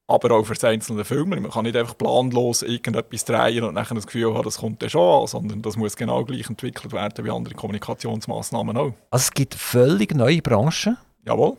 [0.06, 1.40] aber auch für einzelne Filme.
[1.40, 4.88] Man kann nicht einfach planlos irgendetwas drehen und nachher das Gefühl haben, das kommt ja
[4.88, 8.92] schon an, sondern das muss genau gleich entwickelt werden wie andere Kommunikationsmaßnahmen auch.
[9.10, 10.98] Also es gibt völlig neue Branchen.
[11.26, 11.56] Jawohl.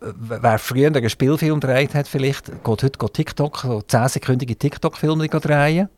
[0.00, 5.88] Wer früher einen Spielfilm gedreht hat, vielleicht geht heute geht TikTok, so 10-sekündige TikTok-Filme drehen,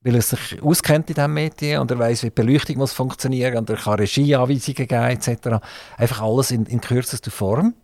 [0.00, 3.58] weil er sich auskennt in diesem Medien und er weiß, wie die Beleuchtung muss funktionieren
[3.58, 5.62] und er kann Regieanweisungen geben etc.
[5.98, 7.74] Einfach alles in, in kürzester Form.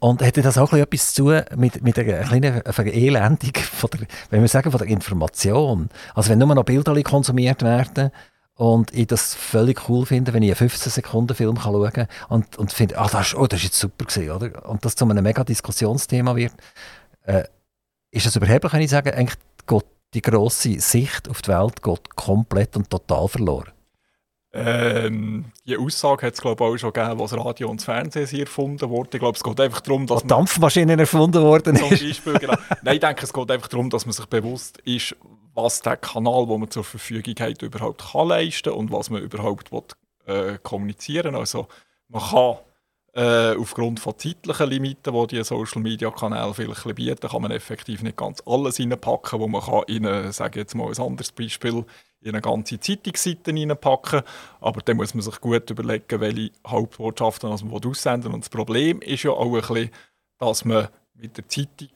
[0.00, 4.48] Und hätte das auch etwas zu mit, mit einer kleinen Verelendung von der, wenn wir
[4.48, 5.90] sagen, von der Information?
[6.14, 8.10] Also wenn nur noch Bilder konsumiert werden
[8.54, 12.98] und ich das völlig cool finde, wenn ich einen 15-Sekunden-Film schauen kann und, und finde,
[12.98, 14.66] ah, das, ist, oh, das ist jetzt super gewesen, oder?
[14.70, 16.54] Und das zu einem mega Diskussionsthema wird,
[17.24, 17.44] äh,
[18.10, 19.84] ist das überheblich, wenn ich sage, eigentlich geht
[20.14, 23.72] die grosse Sicht auf die Welt geht komplett und total verloren?
[24.52, 28.26] Ähm, die Aussage hat es glaube ich auch schon gegeben, was Radio und das Fernsehen
[28.26, 29.10] hier erfunden wurde.
[29.12, 31.76] Ich glaube, es geht einfach darum, dass Dampfmaschinen erfunden worden.
[31.76, 32.54] Zum Beispiel, genau.
[32.82, 35.14] Nein, ich denke, es geht einfach darum, dass man sich bewusst ist,
[35.54, 39.70] was der Kanal, den man zur Verfügung hat, überhaupt kann leisten und was man überhaupt
[39.70, 39.82] will,
[40.26, 41.36] äh, kommunizieren.
[41.36, 41.68] Also
[42.08, 42.56] man kann
[43.12, 48.02] äh, aufgrund von zeitlichen Limiten, die die Social Media Kanäle vielleicht bieten, kann man effektiv
[48.02, 51.84] nicht ganz alles reinpacken, wo man kann in, sage jetzt mal ein anderes Beispiel,
[52.20, 54.22] in eine ganze Zeitungsseite reinpacken.
[54.60, 59.22] Aber dann muss man sich gut überlegen, welche Hauptbotschaften man aussenden Und das Problem ist
[59.24, 59.90] ja auch ein bisschen,
[60.38, 61.88] dass man mit der Zeitung,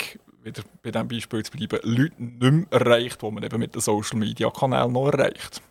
[0.43, 3.81] wieder bei diesem Beispiel zu bleiben, Leute nicht mehr erreicht, die man eben mit den
[3.81, 5.63] Social Media Kanälen noch erreicht.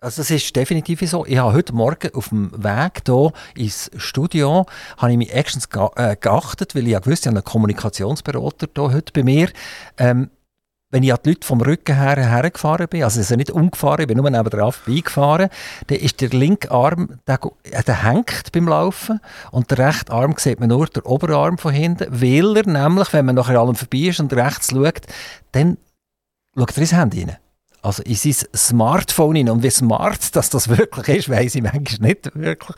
[0.00, 1.26] Also das ist definitiv so.
[1.26, 4.64] Ich habe heute Morgen auf dem Weg hier ins Studio
[4.96, 8.68] habe ich mich erstens ge äh, geachtet, weil ich ja gewusst, ich habe einen Kommunikationsberater
[8.72, 9.50] hier heute bei mir.
[9.96, 10.30] Ähm,
[10.90, 14.06] wenn ich an die Leute vom Rücken her hergefahren bin, also ich nicht umgefahren, ich
[14.06, 15.50] bin nur neben der vorbeigefahren,
[15.88, 17.40] dann ist der linke Arm, der,
[17.84, 19.20] der hängt beim Laufen
[19.50, 23.26] und der rechte Arm sieht man nur der Oberarm von hinten, weil er nämlich, wenn
[23.26, 25.02] man nachher allem vorbei ist und rechts schaut,
[25.50, 25.76] dann
[26.56, 27.36] schaut er ins Handy rein
[27.82, 29.50] also in sein Smartphone hin.
[29.50, 32.76] Und wie smart dass das wirklich ist, weiß ich manchmal nicht wirklich.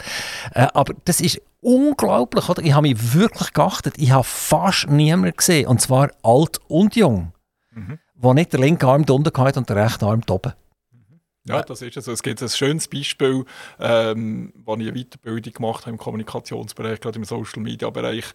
[0.54, 2.48] Äh, aber das ist unglaublich.
[2.48, 2.62] Oder?
[2.62, 3.94] Ich habe mich wirklich geachtet.
[3.96, 7.32] Ich habe fast niemanden gesehen, und zwar alt und jung,
[7.72, 7.98] mhm.
[8.14, 10.52] wo nicht der linke Arm unten hat und der rechte Arm oben.
[11.46, 12.12] Ja, das ist so.
[12.12, 13.44] Es gibt ein schönes Beispiel,
[13.78, 18.26] ähm, wo ich eine Weiterbildung gemacht habe im Kommunikationsbereich, gerade im Social-Media-Bereich.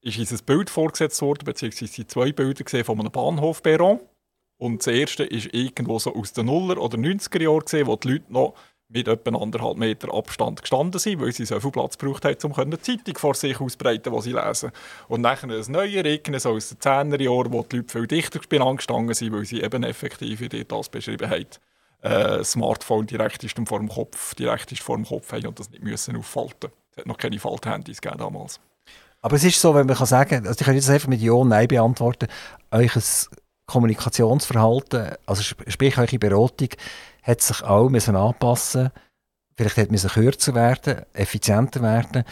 [0.00, 4.00] ist uns ein Bild vorgesetzt worden, beziehungsweise zwei Bilder gesehen von einem Bahnhofperron.
[4.62, 8.32] Und das erste ist irgendwo so aus den Nuller- oder 90er-Jahren gesehen, wo die Leute
[8.32, 8.54] noch
[8.88, 12.54] mit etwa anderthalb Meter Abstand gestanden sind, weil sie so viel Platz gebraucht haben, um
[12.54, 14.70] eine Zeitung vor sich auszubreiten, die sie lesen.
[15.08, 18.38] Und nachher ein neuer Regen, so aus den 10er Jahren, wo die Leute viel dichter
[18.38, 21.46] gestanden sind, weil sie eben effektiv, wie das beschrieben haben,
[22.02, 25.70] äh, Smartphone direkt ist vor dem Kopf, direkt ist vor dem Kopf haben und das
[25.70, 26.70] nicht müssen auffalten.
[26.92, 28.60] Es hat noch keine Falthandys gegeben damals.
[29.22, 31.32] Aber es ist so, wenn man kann sagen, also ich kann jetzt einfach mit Ja
[31.32, 32.28] und Nein beantworten,
[32.70, 32.94] euch
[33.72, 36.68] Kommunikationsverhalten, also sprich eure Beratung,
[37.22, 38.90] hat sich auch müssen anpassen
[39.56, 42.24] Vielleicht hat müssen kürzer werden, effizienter werden,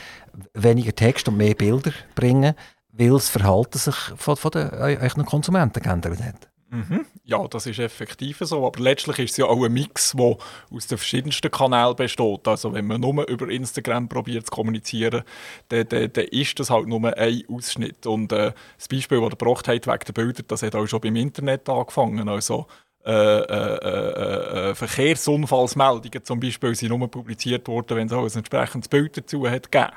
[0.55, 2.55] weniger Text und mehr Bilder bringen,
[2.93, 6.50] weil das Verhalten sich von, von den euren Konsumenten geändert hat.
[6.71, 7.05] Mhm.
[7.25, 8.65] Ja, das ist effektiv so.
[8.67, 10.37] Aber letztlich ist es ja auch ein Mix, der
[10.71, 12.47] aus den verschiedensten Kanälen besteht.
[12.47, 15.23] Also wenn man nur über Instagram probiert zu kommunizieren,
[15.69, 18.07] dann, dann, dann ist das halt nur ein Ausschnitt.
[18.07, 21.01] Und äh, das Beispiel, das ihr gebracht habt wegen der Bilder, das hat auch schon
[21.01, 22.29] beim Internet angefangen.
[22.29, 22.67] Also
[23.05, 28.39] äh, äh, äh, äh Verkehrsunfallsmeldungen zum Beispiel sind nur publiziert worden, wenn es auch ein
[28.39, 29.93] entsprechendes Bild dazu hat gegeben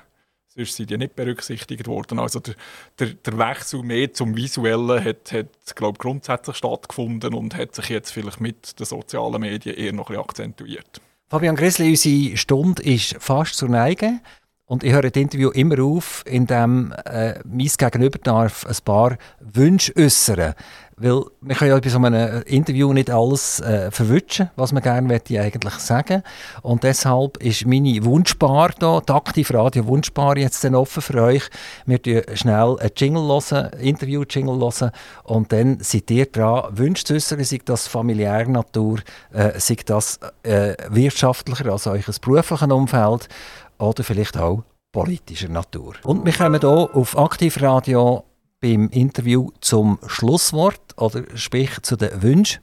[0.55, 2.19] sonst sind die nicht berücksichtigt worden.
[2.19, 2.55] Also der,
[2.99, 8.11] der, der Wechsel mehr zum Visuellen hat, hat glaube grundsätzlich stattgefunden und hat sich jetzt
[8.11, 11.01] vielleicht mit den sozialen Medien eher noch ein bisschen akzentuiert.
[11.29, 14.19] Fabian Grissli, unsere Stunde ist fast zur Neige.
[14.65, 19.93] Und ich höre das Interview immer auf, indem äh, mein Gegenüber darf ein paar Wünsche
[19.95, 20.53] äußern
[20.97, 25.07] Weil wir können ja bei so einem Interview nicht alles äh, verwünschen, was man gerne
[25.13, 26.23] eigentlich sagen
[26.61, 31.43] Und deshalb ist meine Wunschbar hier, die Aktiv Radio Wunschbar, jetzt dann offen für euch.
[31.85, 34.91] Wir hören schnell ein Jingle hören, Interview-Jingle hören
[35.23, 38.99] und dann seid ihr dran, Wünsche zu äußern, sei das familiärer Natur,
[39.31, 43.29] äh, sei das äh, wirtschaftlicher, also euch berufliches Umfeld
[43.77, 45.95] oder vielleicht auch politischer Natur.
[46.03, 48.23] Und wir kommen hier auf Aktivradio
[48.63, 52.61] beim Interview zum Schlusswort oder sprich zu den Wünschen.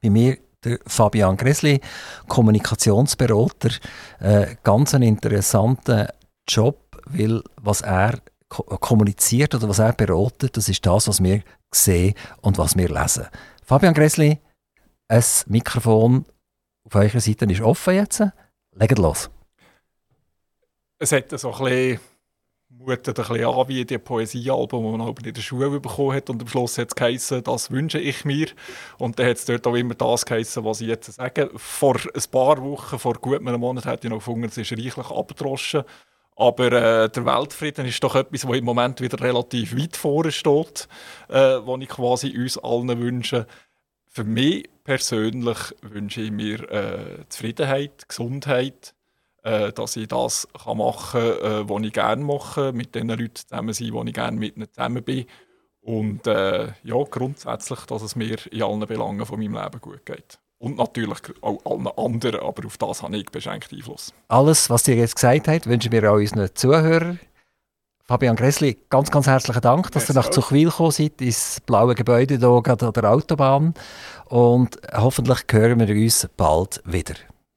[0.00, 1.78] Bei mir der Fabian Gressli,
[2.26, 3.70] Kommunikationsberater.
[4.18, 6.14] Äh, ganz ein interessanter
[6.48, 8.18] Job, weil was er
[8.48, 13.26] kommuniziert oder was er beratet, das ist das, was wir sehen und was wir lesen.
[13.62, 14.38] Fabian Gressli,
[15.08, 16.24] ein Mikrofon
[16.84, 18.22] auf eurer Seite ist offen jetzt.
[18.74, 19.28] Legt los
[21.00, 22.00] es hat so ein bisschen,
[22.80, 26.30] mutet ein bisschen an wie die Poesiealbum, die man in der Schule bekommen hat.
[26.30, 28.48] Und am Schluss hat es geheißen, das wünsche ich mir.
[28.98, 31.50] Und dann hat es dort auch immer das geheißen, was ich jetzt sage.
[31.56, 35.10] Vor ein paar Wochen, vor gut einem Monat, hätte ich noch gefunden, es ist reichlich
[35.10, 35.82] abgedroschen.
[36.36, 40.88] Aber äh, der Weltfrieden ist doch etwas, was im Moment wieder relativ weit vorne steht,
[41.28, 43.46] äh, was ich quasi uns allen wünsche.
[44.06, 48.94] Für mich persönlich wünsche ich mir äh, Zufriedenheit, Gesundheit,
[49.42, 53.34] äh, dass ich das kann machen kann, äh, was ich gerne mache, mit den Leuten
[53.34, 55.26] zusammen sein, wo ich gerne mit ihnen zusammen bin.
[55.82, 60.38] Und äh, ja, grundsätzlich, dass es mir in allen Belangen von meinem Leben gut geht.
[60.58, 64.12] Und natürlich auch allen anderen, aber auf das habe ich beschränkt Einfluss.
[64.28, 67.18] Alles, was ihr jetzt gesagt habt, wünschen wir auch unseren Zuhörern.
[68.04, 72.38] Fabian Gressli, ganz, ganz herzlichen Dank, dass ihr nach Zuchwil gekommen seid, ins blaue Gebäude
[72.38, 73.72] hier an der Autobahn.
[74.26, 77.14] Und hoffentlich hören wir uns bald wieder.